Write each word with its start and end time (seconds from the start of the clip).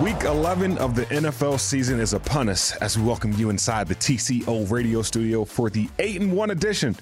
Week 0.00 0.22
11 0.24 0.76
of 0.78 0.94
the 0.94 1.06
NFL 1.06 1.58
season 1.58 2.00
is 2.00 2.12
upon 2.12 2.48
us 2.48 2.74
as 2.76 2.98
we 2.98 3.04
welcome 3.04 3.32
you 3.32 3.48
inside 3.48 3.88
the 3.88 3.94
TCO 3.94 4.70
radio 4.70 5.02
studio 5.02 5.44
for 5.44 5.70
the 5.70 5.88
8 5.98 6.20
and 6.20 6.32
1 6.32 6.50
edition 6.50 6.96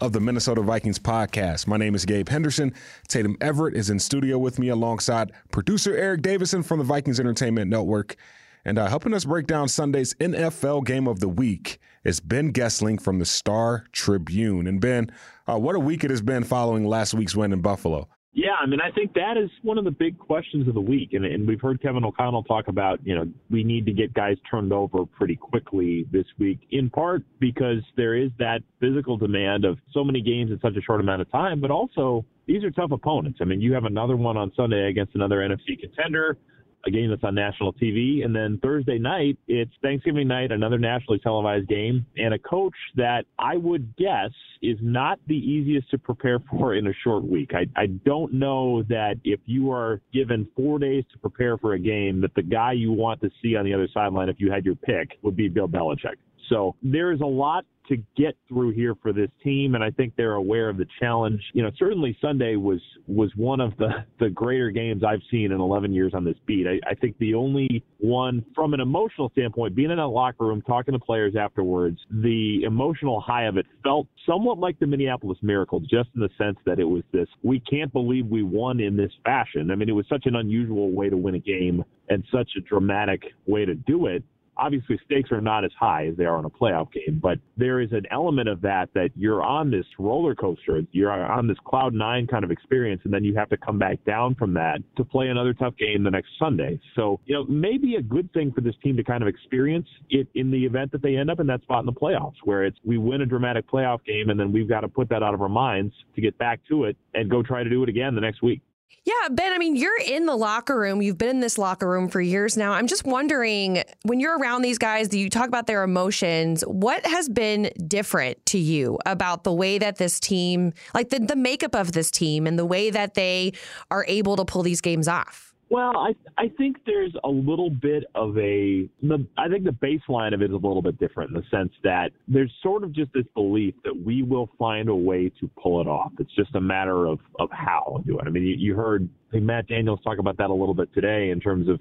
of 0.00 0.12
the 0.12 0.20
Minnesota 0.20 0.62
Vikings 0.62 0.98
podcast. 0.98 1.66
My 1.66 1.76
name 1.76 1.94
is 1.94 2.04
Gabe 2.04 2.28
Henderson. 2.28 2.72
Tatum 3.06 3.36
Everett 3.40 3.76
is 3.76 3.90
in 3.90 3.98
studio 3.98 4.38
with 4.38 4.58
me 4.58 4.68
alongside 4.68 5.32
producer 5.50 5.94
Eric 5.94 6.22
Davidson 6.22 6.62
from 6.62 6.78
the 6.78 6.84
Vikings 6.84 7.20
Entertainment 7.20 7.70
Network. 7.70 8.16
And 8.64 8.78
uh, 8.78 8.88
helping 8.88 9.14
us 9.14 9.24
break 9.24 9.46
down 9.46 9.68
Sunday's 9.68 10.14
NFL 10.14 10.84
game 10.84 11.06
of 11.06 11.20
the 11.20 11.28
week 11.28 11.78
is 12.04 12.20
Ben 12.20 12.52
Goessling 12.52 13.00
from 13.00 13.18
the 13.18 13.24
Star 13.24 13.84
Tribune. 13.92 14.66
And 14.66 14.80
Ben, 14.80 15.10
uh, 15.46 15.58
what 15.58 15.76
a 15.76 15.80
week 15.80 16.04
it 16.04 16.10
has 16.10 16.22
been 16.22 16.44
following 16.44 16.84
last 16.84 17.14
week's 17.14 17.36
win 17.36 17.52
in 17.52 17.60
Buffalo. 17.60 18.08
Yeah, 18.38 18.54
I 18.62 18.66
mean, 18.66 18.78
I 18.80 18.92
think 18.92 19.14
that 19.14 19.36
is 19.36 19.50
one 19.62 19.78
of 19.78 19.84
the 19.84 19.90
big 19.90 20.16
questions 20.16 20.68
of 20.68 20.74
the 20.74 20.80
week, 20.80 21.12
and, 21.12 21.24
and 21.24 21.44
we've 21.44 21.60
heard 21.60 21.82
Kevin 21.82 22.04
O'Connell 22.04 22.44
talk 22.44 22.68
about, 22.68 23.04
you 23.04 23.16
know, 23.16 23.24
we 23.50 23.64
need 23.64 23.84
to 23.86 23.92
get 23.92 24.14
guys 24.14 24.36
turned 24.48 24.72
over 24.72 25.04
pretty 25.06 25.34
quickly 25.34 26.06
this 26.12 26.24
week, 26.38 26.60
in 26.70 26.88
part 26.88 27.24
because 27.40 27.82
there 27.96 28.14
is 28.14 28.30
that 28.38 28.60
physical 28.78 29.16
demand 29.16 29.64
of 29.64 29.76
so 29.92 30.04
many 30.04 30.20
games 30.20 30.52
in 30.52 30.60
such 30.60 30.76
a 30.76 30.80
short 30.82 31.00
amount 31.00 31.20
of 31.20 31.28
time, 31.32 31.60
but 31.60 31.72
also 31.72 32.24
these 32.46 32.62
are 32.62 32.70
tough 32.70 32.92
opponents. 32.92 33.40
I 33.42 33.44
mean, 33.44 33.60
you 33.60 33.72
have 33.72 33.86
another 33.86 34.14
one 34.14 34.36
on 34.36 34.52
Sunday 34.54 34.88
against 34.88 35.16
another 35.16 35.38
NFC 35.38 35.76
contender 35.76 36.38
a 36.88 36.90
game 36.90 37.10
that's 37.10 37.22
on 37.22 37.34
national 37.34 37.72
TV. 37.74 38.24
And 38.24 38.34
then 38.34 38.58
Thursday 38.62 38.98
night, 38.98 39.38
it's 39.46 39.70
Thanksgiving 39.82 40.26
night, 40.26 40.50
another 40.50 40.78
nationally 40.78 41.20
televised 41.20 41.68
game, 41.68 42.04
and 42.16 42.34
a 42.34 42.38
coach 42.38 42.74
that 42.96 43.24
I 43.38 43.56
would 43.56 43.94
guess 43.96 44.30
is 44.62 44.78
not 44.82 45.20
the 45.28 45.36
easiest 45.36 45.90
to 45.90 45.98
prepare 45.98 46.40
for 46.50 46.74
in 46.74 46.86
a 46.86 46.92
short 47.04 47.24
week. 47.24 47.52
I, 47.54 47.66
I 47.80 47.86
don't 47.86 48.32
know 48.32 48.82
that 48.84 49.16
if 49.24 49.40
you 49.46 49.70
are 49.70 50.00
given 50.12 50.48
four 50.56 50.78
days 50.78 51.04
to 51.12 51.18
prepare 51.18 51.58
for 51.58 51.74
a 51.74 51.78
game, 51.78 52.20
that 52.22 52.34
the 52.34 52.42
guy 52.42 52.72
you 52.72 52.90
want 52.92 53.20
to 53.20 53.30
see 53.42 53.54
on 53.54 53.64
the 53.64 53.74
other 53.74 53.88
sideline, 53.94 54.28
if 54.28 54.40
you 54.40 54.50
had 54.50 54.64
your 54.64 54.74
pick, 54.74 55.18
would 55.22 55.36
be 55.36 55.48
Bill 55.48 55.68
Belichick. 55.68 56.16
So 56.48 56.74
there's 56.82 57.20
a 57.20 57.26
lot 57.26 57.64
to 57.88 57.96
get 58.16 58.36
through 58.48 58.70
here 58.70 58.94
for 59.02 59.12
this 59.12 59.30
team, 59.42 59.74
and 59.74 59.82
I 59.82 59.90
think 59.90 60.14
they're 60.16 60.34
aware 60.34 60.68
of 60.68 60.76
the 60.76 60.86
challenge. 61.00 61.42
You 61.52 61.62
know, 61.62 61.70
certainly 61.78 62.16
Sunday 62.20 62.56
was 62.56 62.80
was 63.06 63.30
one 63.36 63.60
of 63.60 63.76
the 63.78 64.04
the 64.20 64.30
greater 64.30 64.70
games 64.70 65.02
I've 65.04 65.22
seen 65.30 65.52
in 65.52 65.60
11 65.60 65.92
years 65.92 66.12
on 66.14 66.24
this 66.24 66.36
beat. 66.46 66.66
I, 66.66 66.78
I 66.88 66.94
think 66.94 67.18
the 67.18 67.34
only 67.34 67.82
one 67.98 68.44
from 68.54 68.74
an 68.74 68.80
emotional 68.80 69.30
standpoint, 69.30 69.74
being 69.74 69.90
in 69.90 69.96
that 69.96 70.06
locker 70.06 70.46
room, 70.46 70.62
talking 70.62 70.92
to 70.92 71.00
players 71.00 71.34
afterwards, 71.36 71.98
the 72.10 72.62
emotional 72.64 73.20
high 73.20 73.44
of 73.44 73.56
it 73.56 73.66
felt 73.82 74.06
somewhat 74.26 74.58
like 74.58 74.78
the 74.78 74.86
Minneapolis 74.86 75.38
Miracle, 75.42 75.80
just 75.80 76.10
in 76.14 76.20
the 76.20 76.30
sense 76.38 76.58
that 76.66 76.78
it 76.78 76.84
was 76.84 77.02
this: 77.12 77.28
we 77.42 77.60
can't 77.60 77.92
believe 77.92 78.26
we 78.26 78.42
won 78.42 78.80
in 78.80 78.96
this 78.96 79.12
fashion. 79.24 79.70
I 79.70 79.74
mean, 79.74 79.88
it 79.88 79.92
was 79.92 80.06
such 80.08 80.26
an 80.26 80.36
unusual 80.36 80.92
way 80.92 81.08
to 81.08 81.16
win 81.16 81.34
a 81.34 81.40
game 81.40 81.84
and 82.08 82.24
such 82.32 82.50
a 82.56 82.60
dramatic 82.60 83.22
way 83.46 83.64
to 83.64 83.74
do 83.74 84.06
it 84.06 84.22
obviously 84.58 84.98
stakes 85.04 85.30
are 85.32 85.40
not 85.40 85.64
as 85.64 85.70
high 85.78 86.06
as 86.06 86.16
they 86.16 86.24
are 86.24 86.38
in 86.38 86.44
a 86.44 86.50
playoff 86.50 86.92
game, 86.92 87.18
but 87.22 87.38
there 87.56 87.80
is 87.80 87.92
an 87.92 88.04
element 88.10 88.48
of 88.48 88.60
that 88.62 88.88
that 88.94 89.10
you're 89.16 89.42
on 89.42 89.70
this 89.70 89.86
roller 89.98 90.34
coaster, 90.34 90.82
you're 90.92 91.10
on 91.10 91.46
this 91.46 91.56
cloud 91.64 91.94
nine 91.94 92.26
kind 92.26 92.44
of 92.44 92.50
experience, 92.50 93.00
and 93.04 93.12
then 93.12 93.24
you 93.24 93.34
have 93.34 93.48
to 93.48 93.56
come 93.56 93.78
back 93.78 94.02
down 94.04 94.34
from 94.34 94.54
that 94.54 94.78
to 94.96 95.04
play 95.04 95.28
another 95.28 95.54
tough 95.54 95.76
game 95.76 96.02
the 96.02 96.10
next 96.10 96.30
Sunday. 96.38 96.80
So, 96.96 97.20
you 97.26 97.34
know, 97.34 97.44
maybe 97.44 97.96
a 97.96 98.02
good 98.02 98.32
thing 98.32 98.52
for 98.52 98.60
this 98.60 98.74
team 98.82 98.96
to 98.96 99.04
kind 99.04 99.22
of 99.22 99.28
experience 99.28 99.88
it 100.10 100.28
in 100.34 100.50
the 100.50 100.64
event 100.64 100.92
that 100.92 101.02
they 101.02 101.16
end 101.16 101.30
up 101.30 101.40
in 101.40 101.46
that 101.48 101.62
spot 101.62 101.80
in 101.80 101.86
the 101.86 101.92
playoffs, 101.92 102.36
where 102.44 102.64
it's 102.64 102.78
we 102.84 102.98
win 102.98 103.22
a 103.22 103.26
dramatic 103.26 103.70
playoff 103.70 104.04
game 104.04 104.30
and 104.30 104.38
then 104.38 104.52
we've 104.52 104.68
got 104.68 104.80
to 104.80 104.88
put 104.88 105.08
that 105.08 105.22
out 105.22 105.34
of 105.34 105.42
our 105.42 105.48
minds 105.48 105.94
to 106.14 106.20
get 106.20 106.36
back 106.38 106.60
to 106.68 106.84
it 106.84 106.96
and 107.14 107.30
go 107.30 107.42
try 107.42 107.62
to 107.62 107.70
do 107.70 107.82
it 107.82 107.88
again 107.88 108.14
the 108.14 108.20
next 108.20 108.42
week. 108.42 108.60
Yeah, 109.04 109.28
Ben, 109.30 109.54
I 109.54 109.58
mean, 109.58 109.74
you're 109.74 110.00
in 110.06 110.26
the 110.26 110.36
locker 110.36 110.78
room. 110.78 111.00
You've 111.00 111.16
been 111.16 111.30
in 111.30 111.40
this 111.40 111.56
locker 111.56 111.88
room 111.88 112.08
for 112.08 112.20
years 112.20 112.58
now. 112.58 112.72
I'm 112.72 112.86
just 112.86 113.04
wondering 113.06 113.82
when 114.02 114.20
you're 114.20 114.38
around 114.38 114.62
these 114.62 114.76
guys, 114.76 115.08
do 115.08 115.18
you 115.18 115.30
talk 115.30 115.48
about 115.48 115.66
their 115.66 115.82
emotions. 115.82 116.62
What 116.62 117.06
has 117.06 117.28
been 117.28 117.70
different 117.86 118.44
to 118.46 118.58
you 118.58 118.98
about 119.06 119.44
the 119.44 119.52
way 119.52 119.78
that 119.78 119.96
this 119.96 120.20
team, 120.20 120.74
like 120.94 121.08
the, 121.08 121.20
the 121.20 121.36
makeup 121.36 121.74
of 121.74 121.92
this 121.92 122.10
team 122.10 122.46
and 122.46 122.58
the 122.58 122.66
way 122.66 122.90
that 122.90 123.14
they 123.14 123.52
are 123.90 124.04
able 124.08 124.36
to 124.36 124.44
pull 124.44 124.62
these 124.62 124.82
games 124.82 125.08
off? 125.08 125.47
Well, 125.70 125.98
I 125.98 126.14
I 126.38 126.48
think 126.56 126.78
there's 126.86 127.12
a 127.24 127.28
little 127.28 127.68
bit 127.68 128.04
of 128.14 128.36
a 128.38 128.88
the, 129.02 129.26
I 129.36 129.48
think 129.48 129.64
the 129.64 129.70
baseline 129.70 130.32
of 130.32 130.40
it 130.40 130.46
is 130.46 130.52
a 130.52 130.54
little 130.54 130.80
bit 130.80 130.98
different 130.98 131.30
in 131.30 131.36
the 131.36 131.46
sense 131.50 131.72
that 131.84 132.10
there's 132.26 132.52
sort 132.62 132.84
of 132.84 132.92
just 132.92 133.12
this 133.12 133.26
belief 133.34 133.74
that 133.84 133.94
we 133.94 134.22
will 134.22 134.48
find 134.58 134.88
a 134.88 134.94
way 134.94 135.30
to 135.40 135.50
pull 135.62 135.80
it 135.82 135.86
off. 135.86 136.12
It's 136.18 136.34
just 136.34 136.54
a 136.54 136.60
matter 136.60 137.06
of 137.06 137.18
of 137.38 137.50
how 137.52 138.02
do 138.06 138.18
it. 138.18 138.24
I 138.26 138.30
mean, 138.30 138.44
you, 138.44 138.56
you 138.56 138.76
heard 138.76 139.08
Matt 139.32 139.66
Daniels 139.66 140.00
talk 140.02 140.18
about 140.18 140.38
that 140.38 140.48
a 140.48 140.54
little 140.54 140.74
bit 140.74 140.92
today 140.94 141.30
in 141.30 141.40
terms 141.40 141.68
of 141.68 141.80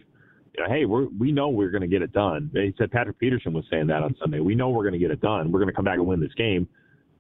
you 0.58 0.64
know, 0.64 0.70
hey, 0.70 0.86
we're 0.86 1.08
we 1.18 1.32
know 1.32 1.48
we're 1.48 1.72
going 1.72 1.82
to 1.82 1.88
get 1.88 2.02
it 2.02 2.12
done. 2.12 2.52
He 2.54 2.74
said 2.78 2.92
Patrick 2.92 3.20
Peterson 3.20 3.54
was 3.54 3.64
saying 3.72 3.88
that 3.88 4.04
on 4.04 4.16
Sunday. 4.20 4.42
We 4.42 4.56
know 4.56 4.70
we're 4.70 4.84
going 4.84 4.94
to 4.94 5.00
get 5.00 5.12
it 5.12 5.22
done. 5.22 5.50
We're 5.52 5.60
going 5.60 5.70
to 5.70 5.76
come 5.76 5.86
back 5.86 5.98
and 5.98 6.08
win 6.08 6.20
this 6.20 6.34
game. 6.34 6.68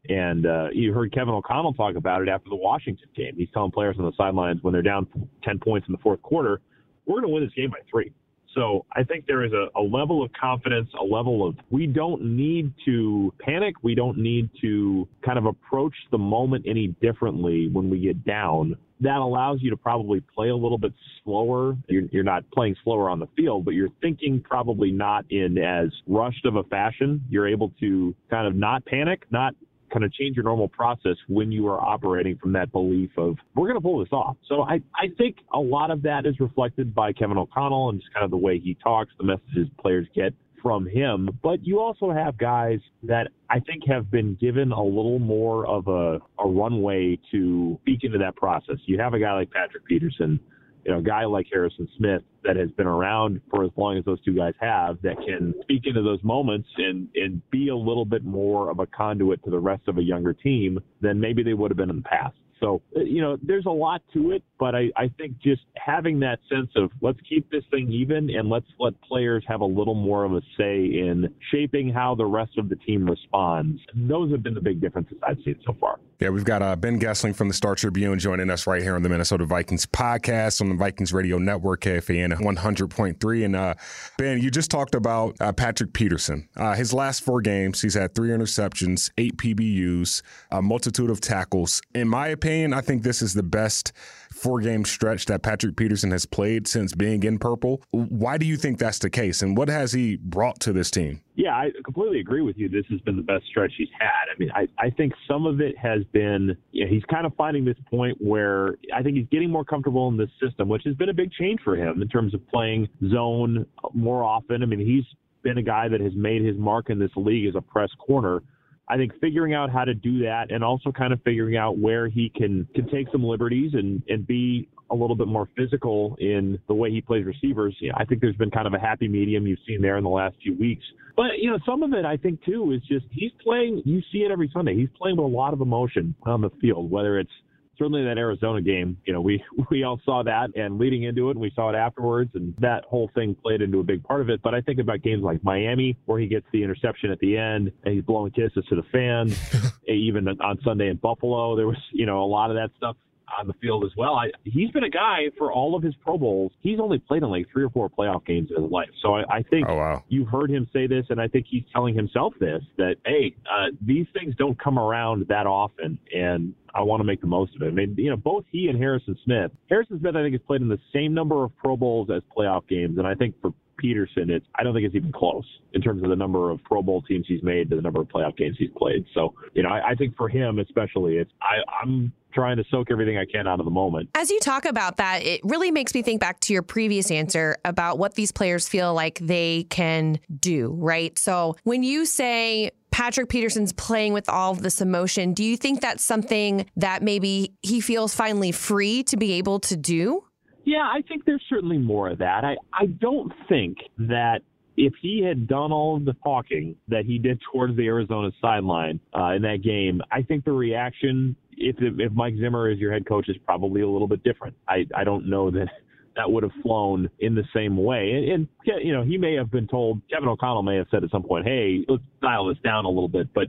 And 0.10 0.46
uh, 0.46 0.68
you 0.74 0.94
heard 0.94 1.14
Kevin 1.14 1.34
O'Connell 1.34 1.74
talk 1.74 1.96
about 1.96 2.22
it 2.22 2.30
after 2.30 2.50
the 2.50 2.56
Washington 2.56 3.08
game. 3.16 3.36
He's 3.36 3.50
telling 3.54 3.72
players 3.72 3.96
on 4.00 4.06
the 4.06 4.14
sidelines 4.18 4.60
when 4.62 4.74
they're 4.74 4.82
down 4.82 5.08
10 5.44 5.60
points 5.60 5.88
in 5.88 5.92
the 5.92 6.00
fourth 6.00 6.22
quarter, 6.22 6.62
we're 7.06 7.22
going 7.22 7.28
to 7.28 7.34
win 7.34 7.44
this 7.44 7.54
game 7.54 7.70
by 7.70 7.80
three. 7.90 8.12
So 8.58 8.86
I 8.92 9.04
think 9.04 9.28
there 9.28 9.44
is 9.44 9.52
a, 9.54 9.68
a, 9.80 9.82
level 9.82 10.24
of 10.24 10.32
confidence, 10.34 10.90
a 11.00 11.04
level 11.04 11.48
of 11.48 11.56
we 11.70 11.86
don't 11.86 12.24
need 12.36 12.74
to 12.86 13.32
panic. 13.40 13.76
We 13.84 13.94
don't 13.94 14.18
need 14.18 14.50
to 14.62 15.08
kind 15.24 15.38
of 15.38 15.46
approach 15.46 15.94
the 16.12 16.18
moment 16.18 16.66
any 16.68 16.88
differently 17.00 17.70
when 17.72 17.90
we 17.90 18.00
get 18.00 18.26
down. 18.26 18.76
That 19.02 19.18
allows 19.18 19.60
you 19.62 19.70
to 19.70 19.78
probably 19.78 20.22
play 20.34 20.50
a 20.50 20.56
little 20.56 20.80
bit 20.80 20.94
slower. 21.24 21.78
You're, 21.88 22.04
you're 22.12 22.24
not 22.24 22.50
playing 22.50 22.76
slower 22.84 23.12
on 23.12 23.20
the 23.20 23.28
field, 23.38 23.64
but 23.64 23.76
you're 23.76 23.92
thinking 24.02 24.42
probably 24.42 24.90
not 24.90 25.26
in 25.30 25.60
as 25.60 25.90
rushed 26.08 26.46
of 26.46 26.56
a 26.56 26.64
fashion. 26.64 27.24
You're 27.30 27.48
able 27.48 27.72
to 27.80 28.16
kind 28.32 28.48
of 28.48 28.56
not 28.56 28.84
panic, 28.86 29.26
not 29.30 29.54
kind 29.92 30.04
of 30.04 30.12
change 30.14 30.36
your 30.36 30.46
normal 30.46 30.68
process 30.68 31.16
when 31.28 31.52
you 31.52 31.68
are 31.68 31.80
operating 31.80 32.38
from 32.38 32.54
that 32.54 32.72
belief 32.72 33.10
of 33.18 33.38
we're 33.56 33.68
going 33.68 33.80
to 33.80 33.82
pull 33.82 34.00
this 34.00 34.12
off. 34.12 34.38
So 34.48 34.62
I, 34.64 34.82
I 34.96 35.08
think 35.18 35.38
a 35.54 35.60
lot 35.60 35.92
of 35.92 36.02
that 36.04 36.26
is 36.26 36.40
reflected 36.40 36.94
by 36.94 37.14
Kevin 37.14 37.38
O'Connell 37.38 37.90
and 37.90 38.00
just 38.00 38.14
kind 38.14 38.24
of 38.24 38.32
the 38.32 38.38
way 38.38 38.60
he 38.60 38.76
talks, 38.84 39.12
the 39.18 39.26
messages 39.26 39.68
players 39.80 40.08
get 40.14 40.34
from 40.62 40.88
him. 40.88 41.30
But 41.44 41.66
you 41.66 41.80
also 41.80 42.12
have 42.12 42.38
guys 42.38 42.80
that 43.04 43.28
I 43.50 43.60
think 43.60 43.84
have 43.88 44.12
been 44.12 44.36
given 44.36 44.72
a 44.72 44.84
little 44.84 45.20
more 45.20 45.66
of 45.66 45.88
a, 45.88 46.20
a 46.40 46.48
runway 46.48 47.20
to 47.32 47.78
speak 47.84 48.04
into 48.04 48.18
that 48.18 48.36
process. 48.36 48.78
You 48.86 49.00
have 49.00 49.14
a 49.14 49.20
guy 49.20 49.34
like 49.34 49.52
Patrick 49.52 49.86
Peterson 49.86 50.40
you 50.88 50.94
know, 50.94 51.00
a 51.00 51.04
guy 51.04 51.26
like 51.26 51.48
Harrison 51.52 51.88
Smith 51.98 52.22
that 52.44 52.56
has 52.56 52.72
been 52.72 52.88
around 52.88 53.42
for 53.52 53.66
as 53.66 53.72
long 53.76 53.98
as 53.98 54.06
those 54.06 54.24
two 54.24 54.34
guys 54.34 54.54
have 54.62 54.98
that 55.02 55.18
can 55.18 55.54
speak 55.62 55.82
into 55.86 56.02
those 56.02 56.24
moments 56.24 56.70
and, 56.78 57.10
and 57.16 57.42
be 57.52 57.68
a 57.68 57.76
little 57.76 58.06
bit 58.06 58.24
more 58.24 58.72
of 58.72 58.80
a 58.80 58.88
conduit 58.88 59.44
to 59.44 59.52
the 59.52 59.60
rest 59.60 59.84
of 59.90 59.98
a 59.98 60.02
younger 60.02 60.32
team 60.32 60.80
than 61.02 61.20
maybe 61.20 61.44
they 61.44 61.54
would 61.54 61.70
have 61.70 61.78
been 61.78 61.90
in 61.90 61.98
the 61.98 62.02
past. 62.04 62.36
So, 62.62 62.82
you 62.96 63.22
know, 63.22 63.38
there's 63.44 63.66
a 63.66 63.72
lot 63.72 64.02
to 64.14 64.32
it, 64.32 64.44
but 64.58 64.74
I, 64.76 64.90
I 64.96 65.12
think 65.18 65.38
just 65.40 65.62
having 65.76 66.22
that 66.22 66.40
sense 66.50 66.72
of 66.76 66.90
let's 67.02 67.20
keep 67.28 67.52
this 67.52 67.64
thing 67.70 67.92
even 67.92 68.30
and 68.30 68.50
let's 68.50 68.66
let 68.80 69.00
players 69.02 69.44
have 69.48 69.60
a 69.60 69.66
little 69.66 69.94
more 69.94 70.24
of 70.24 70.34
a 70.34 70.42
say 70.58 70.86
in 70.86 71.32
shaping 71.52 71.90
how 71.90 72.16
the 72.16 72.26
rest 72.26 72.58
of 72.58 72.70
the 72.70 72.78
team 72.78 73.08
responds. 73.08 73.80
Those 73.94 74.32
have 74.32 74.42
been 74.42 74.56
the 74.56 74.62
big 74.62 74.80
differences 74.82 75.18
I've 75.22 75.38
seen 75.44 75.60
so 75.66 75.76
far. 75.80 76.00
Yeah, 76.20 76.30
we've 76.30 76.44
got 76.44 76.64
uh, 76.64 76.76
Ben 76.76 77.00
Goessling 77.00 77.36
from 77.36 77.48
the 77.48 77.54
Star 77.54 77.76
Tribune 77.76 78.18
joining 78.18 78.50
us 78.50 78.66
right 78.66 78.82
here 78.82 78.96
on 78.96 79.04
the 79.04 79.10
Minnesota 79.10 79.46
Vikings 79.46 79.86
podcast 79.86 80.62
on 80.62 80.70
the 80.70 80.76
Vikings 80.76 81.14
Radio 81.14 81.38
Network, 81.38 81.82
KFAN 81.82 82.34
100.3. 82.34 83.46
And 83.46 83.56
uh, 83.56 83.76
Ben, 84.18 84.42
you 84.42 84.50
just 84.50 84.72
talked 84.72 84.96
about 84.96 85.36
uh, 85.40 85.54
Patrick 85.54 85.94
Peterson. 85.94 86.50
Uh, 86.56 86.74
his 86.74 86.92
last 86.92 87.22
four 87.22 87.40
games, 87.40 87.84
he's 87.84 87.94
had 87.94 88.16
three 88.16 88.30
interceptions, 88.30 89.12
eight 89.20 89.38
PBUs, 89.38 90.24
a 90.50 90.60
multitude 90.60 91.12
of 91.12 91.22
tackles. 91.22 91.84
In 91.94 92.08
my 92.08 92.30
opinion, 92.30 92.74
I 92.74 92.82
think 92.82 93.04
this 93.04 93.22
is 93.22 93.36
the 93.36 93.44
best 93.44 93.94
four 94.32 94.60
game 94.60 94.86
stretch 94.86 95.26
that 95.26 95.44
Patrick 95.44 95.76
Peterson 95.76 96.12
has 96.12 96.26
played 96.26 96.68
since 96.68 96.94
being 96.94 97.24
in 97.24 97.40
purple. 97.40 97.82
Why 97.92 98.38
do 98.38 98.46
you 98.46 98.58
think 98.58 98.80
that's 98.80 99.00
the 99.00 99.10
case? 99.10 99.42
And 99.42 99.58
what 99.58 99.70
has 99.70 99.94
he 99.94 100.18
brought 100.18 100.60
to 100.62 100.74
this 100.74 100.92
team? 100.92 101.22
Yeah, 101.36 101.54
I 101.54 101.70
completely 101.86 102.20
agree 102.20 102.42
with 102.42 102.58
you. 102.58 102.68
This 102.68 102.86
has 102.90 103.00
been 103.02 103.16
the 103.16 103.22
best 103.22 103.46
stretch 103.46 103.74
he's 103.78 103.90
had. 104.00 104.10
I 104.34 104.38
mean, 104.40 104.50
I, 104.56 104.68
I 104.80 104.90
think 104.90 105.14
some 105.28 105.46
of 105.46 105.62
it 105.62 105.78
has 105.78 106.04
been, 106.12 106.58
he's 106.72 107.04
kind 107.12 107.26
of 107.26 107.36
finding 107.36 107.64
this 107.64 107.78
point 107.90 108.18
where 108.20 108.76
I 108.96 109.04
think 109.04 109.18
he's 109.18 109.28
getting 109.32 109.52
more 109.52 109.64
comfortable 109.64 110.08
in 110.08 110.18
this 110.18 110.30
system, 110.42 110.68
which 110.68 110.84
has 110.86 110.96
been 110.96 111.10
a 111.10 111.14
big 111.14 111.32
change 111.34 111.60
for 111.64 111.76
him 111.76 112.02
in 112.02 112.08
terms 112.08 112.34
of 112.34 112.48
playing 112.50 112.88
zone 113.10 113.66
more 113.94 114.24
often. 114.24 114.64
I 114.64 114.66
mean, 114.66 114.80
he's 114.80 115.06
been 115.44 115.60
a 115.60 115.64
guy 115.64 115.88
that 115.88 116.02
has 116.02 116.14
made 116.16 116.44
his 116.44 116.58
mark 116.58 116.90
in 116.90 116.98
this 116.98 117.12
league 117.16 117.48
as 117.48 117.56
a 117.56 117.62
press 117.62 117.90
corner. 118.00 118.42
I 118.90 118.98
think 118.98 119.12
figuring 119.20 119.54
out 119.54 119.70
how 119.70 119.84
to 119.84 119.94
do 119.94 120.20
that 120.24 120.52
and 120.52 120.64
also 120.64 120.92
kind 120.92 121.12
of 121.12 121.22
figuring 121.24 121.58
out 121.58 121.78
where 121.78 122.08
he 122.08 122.32
can 122.36 122.68
can 122.74 122.90
take 122.90 123.08
some 123.12 123.24
liberties 123.24 123.72
and 123.74 124.02
and 124.08 124.26
be 124.26 124.70
a 124.90 124.96
little 124.96 125.16
bit 125.16 125.28
more 125.28 125.50
physical 125.58 126.16
in 126.20 126.58
the 126.68 126.74
way 126.74 126.90
he 126.90 127.02
plays 127.02 127.26
receivers. 127.26 127.76
Yeah, 127.82 127.92
I 127.96 128.06
think 128.06 128.22
there's 128.22 128.38
been 128.38 128.52
kind 128.52 128.68
of 128.68 128.74
a 128.74 128.80
happy 128.80 129.08
medium 129.08 129.46
you've 129.46 129.60
seen 129.68 129.82
there 129.82 129.98
in 129.98 130.04
the 130.04 130.10
last 130.10 130.38
few 130.42 130.58
weeks. 130.58 130.86
But 131.16 131.40
you 131.40 131.50
know, 131.50 131.60
some 131.66 131.84
of 131.84 131.94
it 131.94 132.06
I 132.06 132.16
think 132.16 132.44
too 132.44 132.72
is 132.72 132.82
just 132.88 133.06
he's 133.12 133.32
playing. 133.44 133.82
You 133.86 134.02
see 134.12 134.20
it 134.20 134.32
every 134.32 134.50
Sunday. 134.54 134.76
He's 134.76 134.90
playing 134.98 135.18
with 135.18 135.26
a 135.26 135.36
lot 135.36 135.54
of 135.54 135.62
emotion 135.62 136.16
on 136.24 136.42
the 136.42 136.50
field, 136.62 136.90
whether 136.90 137.20
it's 137.20 137.32
certainly 137.78 138.04
that 138.04 138.18
Arizona 138.18 138.62
game, 138.62 138.98
you 139.06 139.14
know, 139.14 139.22
we 139.22 139.44
we 139.70 139.84
all 139.84 140.00
saw 140.06 140.24
that 140.24 140.50
and 140.56 140.78
leading 140.78 141.04
into 141.04 141.30
it, 141.30 141.32
and 141.32 141.40
we 141.40 141.52
saw 141.56 141.70
it 141.70 141.76
afterwards, 141.76 142.32
and 142.36 142.56
that 142.60 142.86
whole 142.86 143.10
thing 143.16 143.36
played 143.36 143.62
into 143.62 143.80
a 143.80 143.84
big 143.84 144.04
part 144.04 144.22
of 144.22 144.30
it. 144.30 144.42
But 144.42 144.54
I 144.54 144.62
think 144.62 144.80
about 144.80 145.02
games 145.02 145.24
like 145.24 145.44
Miami, 145.44 145.98
where 146.06 146.20
he 146.20 146.28
gets 146.28 146.46
the 146.52 146.64
interception 146.64 147.12
at 147.12 147.20
the 147.20 147.38
end 147.38 147.72
and 147.84 147.94
he's 147.94 148.04
blowing 148.04 148.32
kisses 148.32 148.66
to 148.70 148.76
the 148.76 148.84
fans. 148.92 149.38
Even 149.88 150.28
on 150.28 150.60
Sunday 150.64 150.90
in 150.90 150.98
Buffalo, 150.98 151.56
there 151.56 151.68
was 151.68 151.78
you 151.92 152.06
know 152.06 152.24
a 152.24 152.26
lot 152.26 152.50
of 152.50 152.58
that 152.58 152.70
stuff 152.78 152.96
on 153.38 153.48
the 153.48 153.54
field 153.54 153.84
as 153.84 153.92
well. 153.98 154.16
I, 154.16 154.30
he's 154.44 154.72
been 154.72 154.84
a 154.84 154.90
guy 154.90 155.26
for 155.38 155.52
all 155.52 155.76
of 155.76 155.84
his 155.84 155.96
Pro 155.96 156.18
Bowls. 156.18 156.52
He's 156.62 156.80
only 156.80 157.00
played 157.00 157.24
in 157.24 157.30
like 157.30 157.48
three 157.52 157.64
or 157.64 157.70
four 157.70 157.90
playoff 157.90 158.26
games 158.26 158.50
in 158.56 158.62
his 158.62 158.72
life. 158.72 158.90
So 159.02 159.16
I, 159.16 159.38
I 159.38 159.44
think 159.44 159.68
oh, 159.70 159.76
wow. 159.76 160.04
you've 160.08 160.28
heard 160.28 160.50
him 160.50 160.68
say 160.72 160.88
this, 160.88 161.06
and 161.10 161.20
I 161.20 161.28
think 161.28 161.46
he's 161.50 161.64
telling 161.74 161.96
himself 161.96 162.34
this 162.40 162.64
that 162.78 162.96
hey, 163.06 163.36
uh, 163.52 163.68
these 163.82 164.08
things 164.14 164.36
don't 164.38 164.60
come 164.62 164.80
around 164.80 165.26
that 165.30 165.48
often, 165.48 165.98
and 166.14 166.54
I 166.74 166.84
want 166.84 167.00
to 167.02 167.04
make 167.04 167.22
the 167.22 167.28
most 167.28 167.56
of 167.56 167.62
it. 167.62 167.68
I 167.68 167.72
mean, 167.72 167.96
you 167.98 168.10
know, 168.10 168.18
both 168.18 168.46
he 168.52 168.68
and 168.68 168.78
Harrison 168.78 169.18
Smith. 169.24 169.52
Harrison 169.70 170.00
Smith, 170.00 170.16
I 170.16 170.24
think, 170.24 170.34
has 170.34 170.42
played 170.46 170.62
in 170.62 170.70
the 170.70 170.80
same 170.94 171.14
number 171.14 171.44
of 171.44 171.56
Pro 171.58 171.76
Bowls 171.76 172.10
as 172.16 172.22
playoff 172.36 172.68
games, 172.68 172.98
and 172.98 173.08
I 173.08 173.16
think 173.16 173.36
for 173.42 173.52
Peterson, 173.78 174.30
it's 174.30 174.46
I 174.56 174.64
don't 174.64 174.74
think 174.74 174.86
it's 174.86 174.96
even 174.96 175.12
close 175.12 175.46
in 175.74 175.82
terms 175.82 176.04
of 176.04 176.10
the 176.10 176.16
number 176.16 176.50
of 176.50 176.64
Pro 176.64 176.82
Bowl 176.82 177.02
teams 177.02 177.26
he's 177.28 177.44
made 177.44 177.70
to 177.70 177.76
the 177.76 177.82
number 177.82 178.02
of 178.02 178.08
playoff 178.08 178.36
games 178.38 178.56
he's 178.58 178.72
played. 178.76 179.06
So, 179.14 179.34
you 179.54 179.64
know, 179.64 179.70
I, 179.70 179.90
I 179.90 179.96
think 179.96 180.16
for 180.16 180.30
him 180.30 180.60
especially, 180.60 181.18
it's 181.18 181.32
I, 181.42 181.58
I'm 181.82 182.12
trying 182.34 182.58
to 182.58 182.64
soak 182.70 182.92
everything 182.92 183.18
I 183.18 183.26
can 183.26 183.48
out 183.48 183.60
of 183.60 183.66
the 183.66 183.72
moment. 183.72 184.10
As 184.16 184.30
you 184.30 184.40
talk 184.40 184.66
about 184.66 184.98
that, 184.98 185.24
it 185.24 185.42
really 185.44 185.72
makes 185.72 185.94
me 185.94 186.02
think 186.02 186.22
back 186.22 186.40
to 186.42 186.54
your 186.54 186.62
previous 186.62 187.10
answer 187.10 187.58
about 187.66 187.98
what 187.98 188.14
these 188.16 188.32
players 188.32 188.68
feel 188.68 188.94
like 188.94 189.20
they 189.20 189.66
can 189.70 190.20
do, 190.40 190.76
right? 190.78 191.18
So 191.18 191.56
when 191.64 191.84
you 191.84 192.06
say 192.06 192.72
Patrick 192.92 193.30
Peterson's 193.30 193.74
playing 193.74 194.14
with 194.14 194.30
all 194.30 194.52
of 194.52 194.62
this 194.62 194.82
emotion, 194.82 195.34
do 195.34 195.44
you 195.44 195.58
think 195.58 195.82
that's 195.82 196.04
something 196.04 196.66
that 196.76 197.04
maybe 197.04 197.54
he 197.62 197.82
feels 197.82 198.14
finally 198.14 198.52
free 198.52 199.04
to 199.04 199.18
be 199.18 199.34
able 199.34 199.60
to 199.62 199.76
do? 199.76 200.24
Yeah, 200.68 200.80
I 200.80 201.02
think 201.08 201.24
there's 201.24 201.44
certainly 201.50 201.78
more 201.78 202.10
of 202.10 202.18
that. 202.18 202.44
I, 202.44 202.58
I 202.74 202.88
don't 202.88 203.32
think 203.48 203.78
that 204.00 204.42
if 204.76 204.92
he 205.02 205.24
had 205.24 205.48
done 205.48 205.72
all 205.72 205.96
of 205.96 206.04
the 206.04 206.12
talking 206.22 206.76
that 206.90 207.06
he 207.06 207.18
did 207.18 207.40
towards 207.54 207.78
the 207.78 207.86
Arizona 207.88 208.32
sideline 208.42 209.00
uh, 209.18 209.32
in 209.32 209.44
that 209.44 209.64
game, 209.64 210.02
I 210.12 210.24
think 210.24 210.44
the 210.44 210.52
reaction 210.52 211.38
if 211.52 211.78
if 211.80 212.12
Mike 212.12 212.34
Zimmer 212.38 212.70
is 212.70 212.80
your 212.80 212.92
head 212.92 213.08
coach 213.08 213.30
is 213.30 213.38
probably 213.46 213.80
a 213.80 213.88
little 213.88 214.10
bit 214.10 214.22
different. 214.26 214.58
I 214.68 214.86
I 214.94 215.06
don't 215.06 215.30
know 215.30 215.50
that 215.52 215.70
that 216.18 216.30
would 216.30 216.44
have 216.44 216.52
flown 216.62 217.10
in 217.20 217.34
the 217.34 217.46
same 217.56 217.78
way. 217.78 218.12
And, 218.12 218.30
and 218.66 218.84
you 218.84 218.92
know, 218.92 219.04
he 219.04 219.18
may 219.18 219.36
have 219.36 219.50
been 219.50 219.70
told 219.70 220.02
Kevin 220.12 220.28
O'Connell 220.28 220.64
may 220.64 220.76
have 220.76 220.88
said 220.92 221.02
at 221.02 221.12
some 221.12 221.24
point, 221.24 221.46
"Hey, 221.46 221.86
let's 221.88 222.04
dial 222.22 222.48
this 222.48 222.58
down 222.62 222.84
a 222.84 222.90
little 222.90 223.08
bit." 223.08 223.34
But 223.34 223.48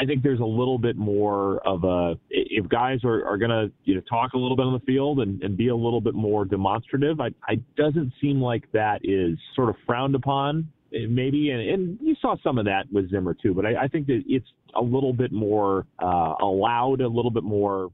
I 0.00 0.04
think 0.04 0.22
there's 0.22 0.40
a 0.40 0.44
little 0.44 0.78
bit 0.78 0.96
more 0.96 1.58
of 1.66 1.84
a 1.84 2.18
if 2.30 2.68
guys 2.68 3.00
are, 3.04 3.26
are 3.26 3.36
going 3.36 3.50
to 3.50 3.72
you 3.84 3.96
know 3.96 4.00
talk 4.08 4.34
a 4.34 4.38
little 4.38 4.56
bit 4.56 4.66
on 4.66 4.72
the 4.72 4.84
field 4.86 5.20
and, 5.20 5.42
and 5.42 5.56
be 5.56 5.68
a 5.68 5.76
little 5.76 6.00
bit 6.00 6.14
more 6.14 6.44
demonstrative. 6.44 7.20
I, 7.20 7.30
I 7.48 7.56
doesn't 7.76 8.12
seem 8.20 8.40
like 8.40 8.70
that 8.72 9.00
is 9.02 9.38
sort 9.54 9.68
of 9.68 9.76
frowned 9.86 10.14
upon 10.14 10.68
maybe, 10.92 11.50
and, 11.50 11.60
and 11.60 11.98
you 12.00 12.14
saw 12.20 12.36
some 12.42 12.58
of 12.58 12.64
that 12.64 12.90
with 12.92 13.10
Zimmer 13.10 13.34
too. 13.34 13.54
But 13.54 13.66
I, 13.66 13.82
I 13.82 13.88
think 13.88 14.06
that 14.06 14.22
it's 14.26 14.46
a 14.74 14.82
little 14.82 15.12
bit 15.12 15.32
more 15.32 15.86
uh, 16.02 16.34
allowed, 16.40 17.00
a 17.00 17.08
little 17.08 17.30
bit 17.30 17.44
more 17.44 17.90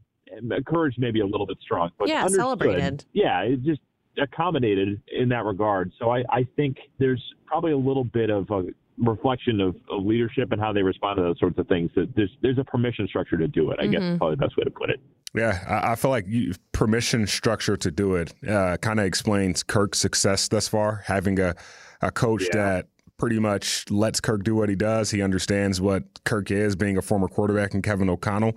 encouraged, 0.50 0.98
maybe 0.98 1.20
a 1.20 1.26
little 1.26 1.46
bit 1.46 1.58
strong. 1.60 1.90
But 1.98 2.08
yeah, 2.08 2.26
celebrated. 2.28 3.04
Yeah, 3.12 3.40
it 3.42 3.62
just 3.62 3.80
accommodated 4.20 5.00
in 5.08 5.28
that 5.30 5.44
regard. 5.44 5.92
So 5.98 6.10
I, 6.10 6.24
I 6.30 6.46
think 6.56 6.76
there's 6.98 7.22
probably 7.46 7.72
a 7.72 7.76
little 7.76 8.04
bit 8.04 8.30
of 8.30 8.50
a 8.50 8.66
reflection 8.98 9.60
of, 9.60 9.76
of, 9.90 10.04
leadership 10.04 10.52
and 10.52 10.60
how 10.60 10.72
they 10.72 10.82
respond 10.82 11.16
to 11.16 11.22
those 11.22 11.38
sorts 11.38 11.58
of 11.58 11.66
things. 11.68 11.90
That 11.94 12.14
there's 12.14 12.30
there's 12.42 12.58
a 12.58 12.64
permission 12.64 13.06
structure 13.08 13.36
to 13.36 13.48
do 13.48 13.70
it. 13.70 13.78
I 13.80 13.84
mm-hmm. 13.84 13.92
guess 13.92 14.18
probably 14.18 14.36
the 14.36 14.40
best 14.42 14.56
way 14.56 14.64
to 14.64 14.70
put 14.70 14.90
it. 14.90 15.00
Yeah, 15.34 15.58
I, 15.68 15.92
I 15.92 15.94
feel 15.96 16.10
like 16.10 16.26
you, 16.28 16.54
permission 16.72 17.26
structure 17.26 17.76
to 17.76 17.90
do 17.90 18.14
it 18.14 18.32
uh, 18.48 18.76
kind 18.76 19.00
of 19.00 19.06
explains 19.06 19.62
Kirk's 19.62 19.98
success 19.98 20.48
thus 20.48 20.68
far. 20.68 21.02
Having 21.06 21.40
a 21.40 21.54
a 22.00 22.10
coach 22.10 22.44
yeah. 22.44 22.56
that 22.56 22.86
pretty 23.16 23.38
much 23.38 23.90
lets 23.90 24.20
Kirk 24.20 24.44
do 24.44 24.54
what 24.54 24.68
he 24.68 24.74
does. 24.74 25.10
He 25.10 25.22
understands 25.22 25.80
what 25.80 26.02
Kirk 26.24 26.50
is, 26.50 26.76
being 26.76 26.96
a 26.96 27.02
former 27.02 27.28
quarterback 27.28 27.74
and 27.74 27.82
Kevin 27.82 28.10
O'Connell. 28.10 28.56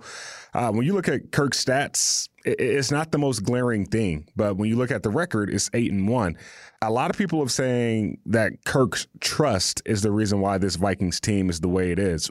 Uh, 0.54 0.70
when 0.72 0.84
you 0.84 0.94
look 0.94 1.08
at 1.08 1.30
Kirk's 1.32 1.64
stats, 1.64 2.28
it's 2.44 2.90
not 2.90 3.12
the 3.12 3.18
most 3.18 3.40
glaring 3.40 3.86
thing, 3.86 4.28
but 4.36 4.56
when 4.56 4.68
you 4.68 4.76
look 4.76 4.90
at 4.90 5.02
the 5.02 5.10
record, 5.10 5.50
it's 5.50 5.70
eight 5.74 5.92
and 5.92 6.08
one. 6.08 6.36
A 6.82 6.90
lot 6.90 7.10
of 7.10 7.18
people 7.18 7.42
are 7.42 7.48
saying 7.48 8.18
that 8.26 8.64
Kirk's 8.64 9.06
trust 9.20 9.82
is 9.84 10.02
the 10.02 10.10
reason 10.10 10.40
why 10.40 10.58
this 10.58 10.76
Vikings 10.76 11.20
team 11.20 11.50
is 11.50 11.60
the 11.60 11.68
way 11.68 11.90
it 11.90 11.98
is. 11.98 12.30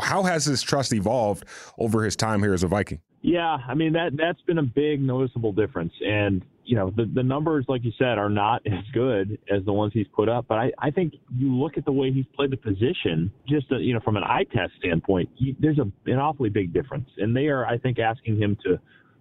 How 0.00 0.22
has 0.22 0.46
his 0.46 0.62
trust 0.62 0.92
evolved 0.92 1.44
over 1.78 2.04
his 2.04 2.16
time 2.16 2.42
here 2.42 2.54
as 2.54 2.62
a 2.62 2.68
Viking? 2.68 3.00
Yeah, 3.26 3.56
I 3.66 3.72
mean 3.72 3.94
that 3.94 4.10
that's 4.16 4.40
been 4.42 4.58
a 4.58 4.62
big 4.62 5.00
noticeable 5.00 5.52
difference, 5.52 5.94
and 6.00 6.44
you 6.64 6.76
know, 6.76 6.90
the, 6.96 7.10
the 7.14 7.22
numbers, 7.22 7.64
like 7.68 7.84
you 7.84 7.92
said, 7.98 8.18
are 8.18 8.28
not 8.28 8.62
as 8.66 8.84
good 8.92 9.38
as 9.54 9.64
the 9.64 9.72
ones 9.72 9.92
he's 9.94 10.06
put 10.14 10.28
up. 10.28 10.46
But 10.48 10.58
I, 10.58 10.72
I 10.78 10.90
think 10.90 11.14
you 11.34 11.54
look 11.54 11.76
at 11.76 11.84
the 11.84 11.92
way 11.92 12.12
he's 12.12 12.26
played 12.34 12.50
the 12.50 12.56
position, 12.56 13.32
just, 13.48 13.66
uh, 13.70 13.76
you 13.76 13.94
know, 13.94 14.00
from 14.00 14.16
an 14.16 14.24
eye 14.24 14.44
test 14.52 14.72
standpoint, 14.78 15.28
he, 15.36 15.56
there's 15.58 15.78
a, 15.78 15.90
an 16.10 16.18
awfully 16.18 16.50
big 16.50 16.72
difference. 16.72 17.08
And 17.18 17.36
they 17.36 17.46
are, 17.46 17.66
I 17.66 17.78
think, 17.78 17.98
asking 17.98 18.40
him 18.40 18.56
to, 18.64 18.78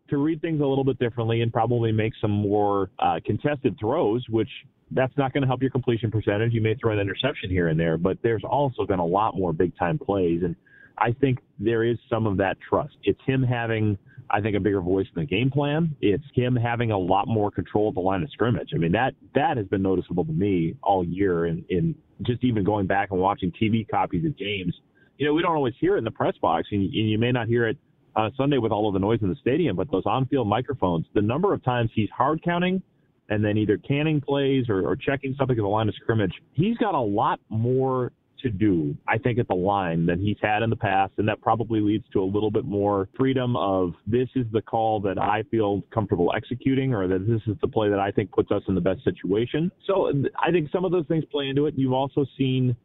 to 0.09 0.17
read 0.17 0.41
things 0.41 0.61
a 0.61 0.65
little 0.65 0.83
bit 0.83 0.99
differently 0.99 1.41
and 1.41 1.51
probably 1.51 1.91
make 1.91 2.13
some 2.19 2.31
more 2.31 2.89
uh, 2.99 3.19
contested 3.25 3.77
throws, 3.79 4.25
which 4.29 4.49
that's 4.91 5.15
not 5.17 5.33
going 5.33 5.41
to 5.41 5.47
help 5.47 5.61
your 5.61 5.71
completion 5.71 6.11
percentage. 6.11 6.53
You 6.53 6.61
may 6.61 6.75
throw 6.75 6.93
an 6.93 6.99
interception 6.99 7.49
here 7.49 7.69
and 7.69 7.79
there, 7.79 7.97
but 7.97 8.17
there's 8.21 8.43
also 8.43 8.85
been 8.85 8.99
a 8.99 9.05
lot 9.05 9.35
more 9.35 9.53
big 9.53 9.75
time 9.77 9.97
plays. 9.97 10.41
And 10.43 10.55
I 11.03 11.11
think 11.19 11.39
there 11.59 11.83
is 11.83 11.97
some 12.09 12.25
of 12.25 12.37
that 12.37 12.57
trust. 12.67 12.95
It's 13.03 13.19
him 13.25 13.43
having– 13.43 13.97
I 14.33 14.41
think, 14.41 14.55
a 14.55 14.59
bigger 14.59 14.81
voice 14.81 15.05
in 15.15 15.21
the 15.21 15.27
game 15.27 15.51
plan. 15.51 15.95
It's 16.01 16.23
him 16.33 16.55
having 16.55 16.91
a 16.91 16.97
lot 16.97 17.27
more 17.27 17.51
control 17.51 17.89
of 17.89 17.95
the 17.95 18.01
line 18.01 18.23
of 18.23 18.31
scrimmage. 18.31 18.69
I 18.73 18.77
mean, 18.77 18.91
that 18.93 19.13
that 19.35 19.57
has 19.57 19.67
been 19.67 19.83
noticeable 19.83 20.25
to 20.25 20.31
me 20.31 20.75
all 20.81 21.03
year, 21.03 21.45
and 21.45 21.63
in, 21.69 21.93
in 22.19 22.25
just 22.25 22.43
even 22.43 22.63
going 22.63 22.87
back 22.87 23.11
and 23.11 23.19
watching 23.19 23.51
TV 23.61 23.87
copies 23.87 24.25
of 24.25 24.35
games. 24.37 24.73
You 25.17 25.27
know, 25.27 25.33
we 25.33 25.43
don't 25.43 25.55
always 25.55 25.75
hear 25.79 25.95
it 25.95 25.99
in 25.99 26.03
the 26.03 26.11
press 26.11 26.35
box, 26.41 26.67
and, 26.71 26.81
and 26.81 27.09
you 27.09 27.19
may 27.19 27.31
not 27.31 27.47
hear 27.47 27.67
it 27.67 27.77
on 28.15 28.31
Sunday 28.35 28.57
with 28.57 28.71
all 28.71 28.87
of 28.87 28.93
the 28.93 28.99
noise 28.99 29.19
in 29.21 29.29
the 29.29 29.35
stadium, 29.35 29.75
but 29.75 29.91
those 29.91 30.03
on-field 30.05 30.47
microphones, 30.47 31.05
the 31.13 31.21
number 31.21 31.53
of 31.53 31.63
times 31.63 31.91
he's 31.93 32.09
hard 32.09 32.41
counting 32.43 32.81
and 33.29 33.43
then 33.45 33.57
either 33.57 33.77
canning 33.77 34.19
plays 34.19 34.65
or, 34.67 34.87
or 34.87 34.95
checking 34.95 35.35
something 35.37 35.57
at 35.57 35.61
the 35.61 35.67
line 35.67 35.87
of 35.87 35.95
scrimmage, 35.95 36.33
he's 36.53 36.77
got 36.77 36.95
a 36.95 36.99
lot 36.99 37.39
more 37.49 38.11
to 38.43 38.49
do, 38.49 38.95
I 39.07 39.17
think, 39.17 39.39
at 39.39 39.47
the 39.47 39.55
line 39.55 40.05
than 40.05 40.19
he's 40.19 40.37
had 40.41 40.61
in 40.61 40.69
the 40.69 40.75
past. 40.75 41.13
And 41.17 41.27
that 41.27 41.41
probably 41.41 41.79
leads 41.79 42.05
to 42.13 42.21
a 42.21 42.25
little 42.25 42.51
bit 42.51 42.65
more 42.65 43.09
freedom 43.17 43.55
of 43.55 43.93
this 44.05 44.29
is 44.35 44.45
the 44.51 44.61
call 44.61 44.99
that 45.01 45.17
I 45.17 45.43
feel 45.49 45.81
comfortable 45.93 46.31
executing 46.35 46.93
or 46.93 47.07
that 47.07 47.27
this 47.27 47.41
is 47.47 47.55
the 47.61 47.67
play 47.67 47.89
that 47.89 47.99
I 47.99 48.11
think 48.11 48.31
puts 48.31 48.51
us 48.51 48.61
in 48.67 48.75
the 48.75 48.81
best 48.81 49.03
situation. 49.03 49.71
So 49.87 50.11
I 50.39 50.51
think 50.51 50.69
some 50.71 50.85
of 50.85 50.91
those 50.91 51.07
things 51.07 51.23
play 51.31 51.47
into 51.47 51.65
it. 51.65 51.73
You've 51.75 51.93
also 51.93 52.25
seen 52.37 52.75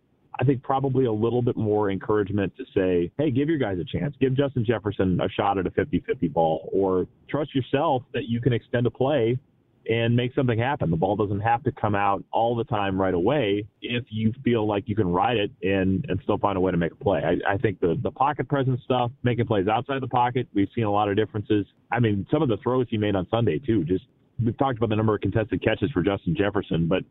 I 0.41 0.45
think 0.45 0.63
probably 0.63 1.07
a 1.07 1.13
little 1.13 1.43
bit 1.43 1.57
more 1.57 1.91
encouragement 1.91 2.53
to 2.57 2.65
say, 2.75 3.11
hey, 3.19 3.31
give 3.31 3.49
your 3.49 3.59
guys 3.59 3.79
a 3.79 3.85
chance. 3.85 4.15
Give 4.21 4.37
Justin 4.37 4.65
Jefferson 4.65 5.21
a 5.21 5.29
shot 5.29 5.59
at 5.59 5.67
a 5.67 5.71
50 5.71 6.05
50 6.07 6.29
ball, 6.29 6.69
or 6.73 7.09
trust 7.29 7.55
yourself 7.55 8.05
that 8.15 8.29
you 8.29 8.41
can 8.41 8.53
extend 8.53 8.87
a 8.87 8.91
play 8.91 9.39
and 9.89 10.15
make 10.15 10.35
something 10.35 10.59
happen. 10.59 10.91
The 10.91 10.97
ball 10.97 11.17
doesn't 11.17 11.41
have 11.41 11.63
to 11.65 11.73
come 11.73 11.95
out 11.95 12.23
all 12.31 12.55
the 12.55 12.65
time 12.65 13.01
right 13.01 13.15
away 13.15 13.67
if 13.81 14.05
you 14.11 14.35
feel 14.45 14.67
like 14.67 14.85
you 14.87 14.95
can 14.95 15.09
ride 15.09 15.39
it 15.39 15.51
and, 15.63 16.05
and 16.09 16.21
still 16.23 16.37
find 16.37 16.59
a 16.59 16.61
way 16.61 16.71
to 16.71 16.77
make 16.77 16.93
a 16.93 16.97
play. 16.97 17.23
I, 17.25 17.55
I 17.55 17.57
think 17.57 17.81
the, 17.81 17.99
the 18.03 18.11
pocket 18.11 18.49
presence 18.49 18.81
stuff, 18.85 19.11
making 19.23 19.47
plays 19.47 19.67
outside 19.67 20.03
the 20.03 20.09
pocket, 20.09 20.47
we've 20.55 20.69
seen 20.75 20.85
a 20.85 20.93
lot 20.93 21.09
of 21.09 21.17
differences. 21.17 21.67
I 21.91 22.01
mean, 22.01 22.27
some 22.31 22.43
of 22.43 22.49
the 22.49 22.59
throws 22.59 22.87
he 22.91 22.99
made 22.99 23.17
on 23.17 23.27
Sunday, 23.31 23.59
too. 23.59 23.83
Just 23.85 24.05
we've 24.45 24.57
talked 24.59 24.77
about 24.77 24.91
the 24.91 24.97
number 24.97 25.15
of 25.15 25.23
contested 25.23 25.63
catches 25.65 25.91
for 25.93 26.03
Justin 26.03 26.37
Jefferson, 26.37 26.87
but 26.87 27.03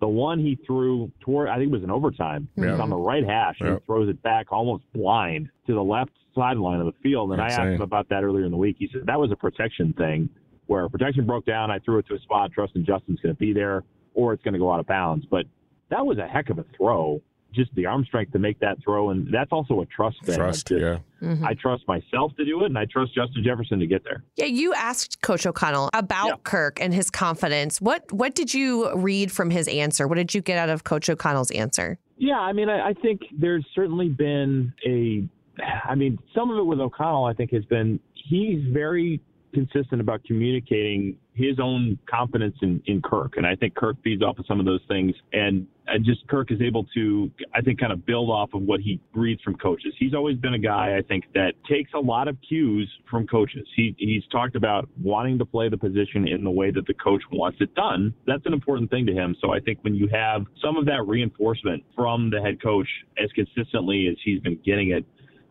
the 0.00 0.08
one 0.08 0.38
he 0.38 0.58
threw 0.66 1.12
toward, 1.20 1.48
I 1.48 1.56
think 1.56 1.68
it 1.68 1.72
was 1.72 1.84
in 1.84 1.90
overtime, 1.90 2.48
yeah. 2.56 2.78
on 2.78 2.88
the 2.88 2.96
right 2.96 3.24
hash, 3.24 3.56
and 3.60 3.74
he 3.74 3.84
throws 3.84 4.08
it 4.08 4.20
back 4.22 4.46
almost 4.50 4.84
blind 4.94 5.48
to 5.66 5.74
the 5.74 5.82
left 5.82 6.10
sideline 6.34 6.80
of 6.80 6.86
the 6.86 6.98
field. 7.02 7.30
And 7.30 7.40
That's 7.40 7.58
I 7.58 7.66
asked 7.66 7.74
him 7.74 7.82
about 7.82 8.08
that 8.08 8.24
earlier 8.24 8.46
in 8.46 8.50
the 8.50 8.56
week. 8.56 8.76
He 8.78 8.88
said 8.90 9.02
that 9.06 9.20
was 9.20 9.30
a 9.30 9.36
protection 9.36 9.92
thing 9.92 10.30
where 10.66 10.88
protection 10.88 11.26
broke 11.26 11.44
down. 11.44 11.70
I 11.70 11.78
threw 11.78 11.98
it 11.98 12.06
to 12.08 12.14
a 12.14 12.20
spot, 12.20 12.52
trusting 12.52 12.84
Justin's 12.84 13.20
going 13.20 13.34
to 13.34 13.38
be 13.38 13.52
there, 13.52 13.84
or 14.14 14.32
it's 14.32 14.42
going 14.42 14.54
to 14.54 14.60
go 14.60 14.72
out 14.72 14.80
of 14.80 14.86
bounds. 14.86 15.26
But 15.30 15.46
that 15.90 16.04
was 16.04 16.18
a 16.18 16.26
heck 16.26 16.50
of 16.50 16.58
a 16.58 16.64
throw. 16.76 17.20
Just 17.52 17.74
the 17.74 17.84
arm 17.84 18.02
strength 18.06 18.32
to 18.32 18.38
make 18.38 18.58
that 18.60 18.78
throw, 18.82 19.10
and 19.10 19.28
that's 19.30 19.52
also 19.52 19.82
a 19.82 19.86
trust 19.86 20.16
thing. 20.24 20.36
Trust, 20.36 20.68
just, 20.68 20.80
yeah. 20.80 20.98
Mm-hmm. 21.20 21.44
I 21.44 21.52
trust 21.52 21.86
myself 21.86 22.34
to 22.38 22.46
do 22.46 22.62
it, 22.62 22.66
and 22.68 22.78
I 22.78 22.86
trust 22.86 23.14
Justin 23.14 23.44
Jefferson 23.44 23.78
to 23.78 23.86
get 23.86 24.02
there. 24.04 24.24
Yeah, 24.36 24.46
you 24.46 24.72
asked 24.72 25.20
Coach 25.20 25.44
O'Connell 25.44 25.90
about 25.92 26.26
yeah. 26.26 26.34
Kirk 26.44 26.80
and 26.80 26.94
his 26.94 27.10
confidence. 27.10 27.78
What 27.78 28.10
what 28.10 28.34
did 28.34 28.54
you 28.54 28.90
read 28.94 29.30
from 29.30 29.50
his 29.50 29.68
answer? 29.68 30.08
What 30.08 30.14
did 30.14 30.32
you 30.32 30.40
get 30.40 30.56
out 30.56 30.70
of 30.70 30.84
Coach 30.84 31.10
O'Connell's 31.10 31.50
answer? 31.50 31.98
Yeah, 32.16 32.38
I 32.38 32.54
mean, 32.54 32.70
I, 32.70 32.88
I 32.88 32.92
think 32.94 33.20
there's 33.38 33.66
certainly 33.74 34.08
been 34.08 34.72
a. 34.86 35.28
I 35.84 35.94
mean, 35.94 36.18
some 36.34 36.50
of 36.50 36.56
it 36.56 36.64
with 36.64 36.80
O'Connell, 36.80 37.26
I 37.26 37.34
think, 37.34 37.52
has 37.52 37.66
been 37.66 38.00
he's 38.14 38.64
very 38.72 39.20
consistent 39.52 40.00
about 40.00 40.24
communicating 40.24 41.16
his 41.34 41.58
own 41.60 41.98
confidence 42.08 42.56
in, 42.62 42.82
in 42.86 43.00
Kirk. 43.00 43.34
And 43.36 43.46
I 43.46 43.54
think 43.54 43.74
Kirk 43.74 43.96
feeds 44.04 44.22
off 44.22 44.38
of 44.38 44.46
some 44.46 44.60
of 44.60 44.66
those 44.66 44.82
things. 44.88 45.14
And 45.32 45.66
just 46.02 46.26
Kirk 46.28 46.50
is 46.52 46.60
able 46.60 46.84
to, 46.94 47.30
I 47.54 47.60
think, 47.60 47.80
kind 47.80 47.92
of 47.92 48.04
build 48.06 48.30
off 48.30 48.50
of 48.54 48.62
what 48.62 48.80
he 48.80 49.00
reads 49.14 49.42
from 49.42 49.56
coaches. 49.56 49.94
He's 49.98 50.14
always 50.14 50.36
been 50.36 50.54
a 50.54 50.58
guy, 50.58 50.96
I 50.96 51.02
think, 51.02 51.24
that 51.34 51.52
takes 51.68 51.90
a 51.94 51.98
lot 51.98 52.28
of 52.28 52.36
cues 52.46 52.90
from 53.10 53.26
coaches. 53.26 53.66
He, 53.76 53.94
he's 53.98 54.22
talked 54.30 54.56
about 54.56 54.88
wanting 55.02 55.38
to 55.38 55.44
play 55.44 55.68
the 55.68 55.76
position 55.76 56.28
in 56.28 56.44
the 56.44 56.50
way 56.50 56.70
that 56.70 56.86
the 56.86 56.94
coach 56.94 57.22
wants 57.32 57.58
it 57.60 57.74
done. 57.74 58.14
That's 58.26 58.44
an 58.46 58.52
important 58.52 58.90
thing 58.90 59.06
to 59.06 59.12
him. 59.12 59.34
So 59.40 59.52
I 59.52 59.60
think 59.60 59.78
when 59.82 59.94
you 59.94 60.08
have 60.08 60.44
some 60.62 60.76
of 60.76 60.86
that 60.86 61.02
reinforcement 61.06 61.82
from 61.94 62.30
the 62.30 62.40
head 62.40 62.62
coach 62.62 62.88
as 63.22 63.30
consistently 63.32 64.08
as 64.08 64.16
he's 64.24 64.40
been 64.40 64.58
getting 64.64 64.90
it, 64.90 65.04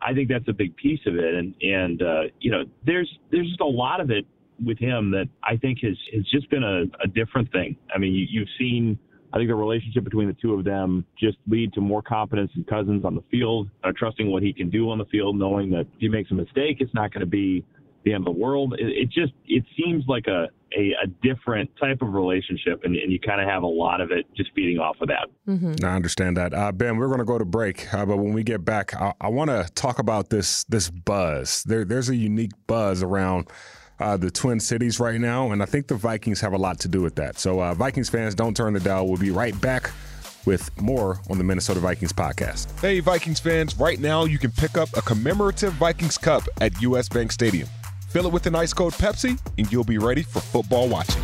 I 0.04 0.12
think 0.14 0.28
that's 0.28 0.48
a 0.48 0.52
big 0.52 0.76
piece 0.76 1.00
of 1.06 1.14
it. 1.16 1.34
And 1.34 1.54
and 1.62 2.02
uh, 2.02 2.22
you 2.40 2.50
know, 2.50 2.64
there's 2.86 3.10
there's 3.30 3.48
just 3.48 3.60
a 3.60 3.66
lot 3.66 4.00
of 4.00 4.10
it 4.10 4.26
with 4.64 4.78
him 4.78 5.10
that 5.12 5.28
I 5.42 5.56
think 5.56 5.78
has 5.82 5.96
has 6.14 6.24
just 6.30 6.48
been 6.50 6.64
a, 6.64 6.82
a 7.02 7.08
different 7.08 7.50
thing. 7.52 7.76
I 7.94 7.98
mean, 7.98 8.14
you, 8.14 8.26
you've 8.28 8.48
seen. 8.58 8.98
I 9.34 9.38
think 9.38 9.48
the 9.48 9.54
relationship 9.54 10.04
between 10.04 10.28
the 10.28 10.34
two 10.34 10.52
of 10.52 10.62
them 10.62 11.06
just 11.18 11.38
lead 11.48 11.72
to 11.72 11.80
more 11.80 12.02
confidence 12.02 12.50
in 12.54 12.64
Cousins 12.64 13.02
on 13.02 13.14
the 13.14 13.22
field, 13.30 13.70
uh, 13.82 13.90
trusting 13.96 14.30
what 14.30 14.42
he 14.42 14.52
can 14.52 14.68
do 14.68 14.90
on 14.90 14.98
the 14.98 15.06
field, 15.06 15.38
knowing 15.38 15.70
that 15.70 15.86
if 15.94 16.00
he 16.00 16.08
makes 16.10 16.30
a 16.32 16.34
mistake, 16.34 16.76
it's 16.80 16.92
not 16.92 17.14
going 17.14 17.22
to 17.22 17.26
be 17.26 17.64
the 18.04 18.12
end 18.12 18.26
of 18.26 18.34
the 18.34 18.40
world. 18.40 18.74
It, 18.78 18.88
it 18.88 19.10
just 19.10 19.32
it 19.46 19.64
seems 19.76 20.04
like 20.06 20.26
a 20.26 20.48
a, 20.76 20.94
a 21.04 21.06
different 21.22 21.70
type 21.80 22.02
of 22.02 22.14
relationship, 22.14 22.82
and, 22.84 22.96
and 22.96 23.12
you 23.12 23.20
kind 23.20 23.40
of 23.40 23.48
have 23.48 23.62
a 23.62 23.66
lot 23.66 24.00
of 24.00 24.10
it 24.10 24.26
just 24.36 24.50
feeding 24.54 24.78
off 24.78 24.96
of 25.00 25.08
that. 25.08 25.28
Mm-hmm. 25.46 25.84
I 25.84 25.94
understand 25.94 26.36
that, 26.36 26.54
uh, 26.54 26.72
Ben. 26.72 26.96
We're 26.96 27.08
going 27.08 27.18
to 27.18 27.24
go 27.24 27.38
to 27.38 27.44
break, 27.44 27.92
uh, 27.92 28.06
but 28.06 28.16
when 28.16 28.32
we 28.32 28.42
get 28.42 28.64
back, 28.64 28.94
I, 28.94 29.12
I 29.20 29.28
want 29.28 29.50
to 29.50 29.68
talk 29.74 29.98
about 29.98 30.30
this 30.30 30.64
this 30.64 30.90
buzz. 30.90 31.62
There, 31.64 31.84
there's 31.84 32.08
a 32.08 32.16
unique 32.16 32.52
buzz 32.66 33.02
around 33.02 33.48
uh, 34.00 34.16
the 34.16 34.30
Twin 34.30 34.60
Cities 34.60 34.98
right 34.98 35.20
now, 35.20 35.52
and 35.52 35.62
I 35.62 35.66
think 35.66 35.88
the 35.88 35.94
Vikings 35.94 36.40
have 36.40 36.52
a 36.52 36.58
lot 36.58 36.80
to 36.80 36.88
do 36.88 37.02
with 37.02 37.16
that. 37.16 37.38
So, 37.38 37.60
uh, 37.60 37.74
Vikings 37.74 38.08
fans, 38.08 38.34
don't 38.34 38.56
turn 38.56 38.72
the 38.72 38.80
dial. 38.80 39.06
We'll 39.06 39.18
be 39.18 39.30
right 39.30 39.58
back 39.60 39.90
with 40.44 40.70
more 40.80 41.20
on 41.30 41.38
the 41.38 41.44
Minnesota 41.44 41.80
Vikings 41.80 42.12
podcast. 42.12 42.80
Hey, 42.80 42.98
Vikings 43.00 43.38
fans, 43.38 43.76
right 43.78 44.00
now 44.00 44.24
you 44.24 44.38
can 44.38 44.50
pick 44.50 44.76
up 44.76 44.88
a 44.96 45.02
commemorative 45.02 45.72
Vikings 45.74 46.18
Cup 46.18 46.42
at 46.60 46.80
US 46.82 47.08
Bank 47.08 47.30
Stadium. 47.30 47.68
Fill 48.12 48.26
it 48.26 48.32
with 48.32 48.44
an 48.44 48.54
ice 48.54 48.74
cold 48.74 48.92
Pepsi, 48.92 49.40
and 49.56 49.72
you'll 49.72 49.84
be 49.84 49.96
ready 49.96 50.22
for 50.22 50.40
football 50.40 50.86
watching. 50.86 51.22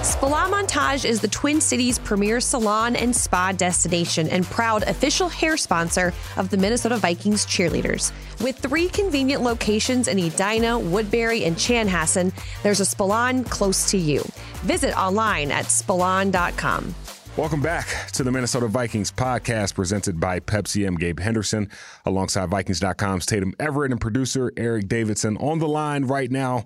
Spalon 0.00 0.50
Montage 0.50 1.04
is 1.04 1.20
the 1.20 1.28
Twin 1.28 1.60
Cities 1.60 1.98
premier 1.98 2.40
salon 2.40 2.96
and 2.96 3.14
spa 3.14 3.52
destination 3.52 4.30
and 4.30 4.46
proud 4.46 4.82
official 4.84 5.28
hair 5.28 5.58
sponsor 5.58 6.14
of 6.38 6.48
the 6.48 6.56
Minnesota 6.56 6.96
Vikings 6.96 7.44
cheerleaders. 7.44 8.12
With 8.42 8.56
three 8.56 8.88
convenient 8.88 9.42
locations 9.42 10.08
in 10.08 10.18
Edina, 10.18 10.78
Woodbury, 10.78 11.44
and 11.44 11.54
Chanhassen, 11.56 12.32
there's 12.62 12.80
a 12.80 12.86
salon 12.86 13.44
close 13.44 13.90
to 13.90 13.98
you. 13.98 14.24
Visit 14.62 14.98
online 14.98 15.50
at 15.50 15.66
spalon.com. 15.66 16.94
Welcome 17.36 17.60
back 17.60 18.10
to 18.12 18.24
the 18.24 18.32
Minnesota 18.32 18.66
Vikings 18.66 19.12
podcast 19.12 19.74
presented 19.74 20.18
by 20.18 20.40
Pepsi. 20.40 20.86
I'm 20.86 20.94
Gabe 20.94 21.20
Henderson 21.20 21.70
alongside 22.06 22.48
Vikings.com's 22.48 23.26
Tatum 23.26 23.52
Everett 23.60 23.92
and 23.92 24.00
producer 24.00 24.54
Eric 24.56 24.88
Davidson. 24.88 25.36
On 25.36 25.58
the 25.58 25.68
line 25.68 26.06
right 26.06 26.30
now 26.30 26.64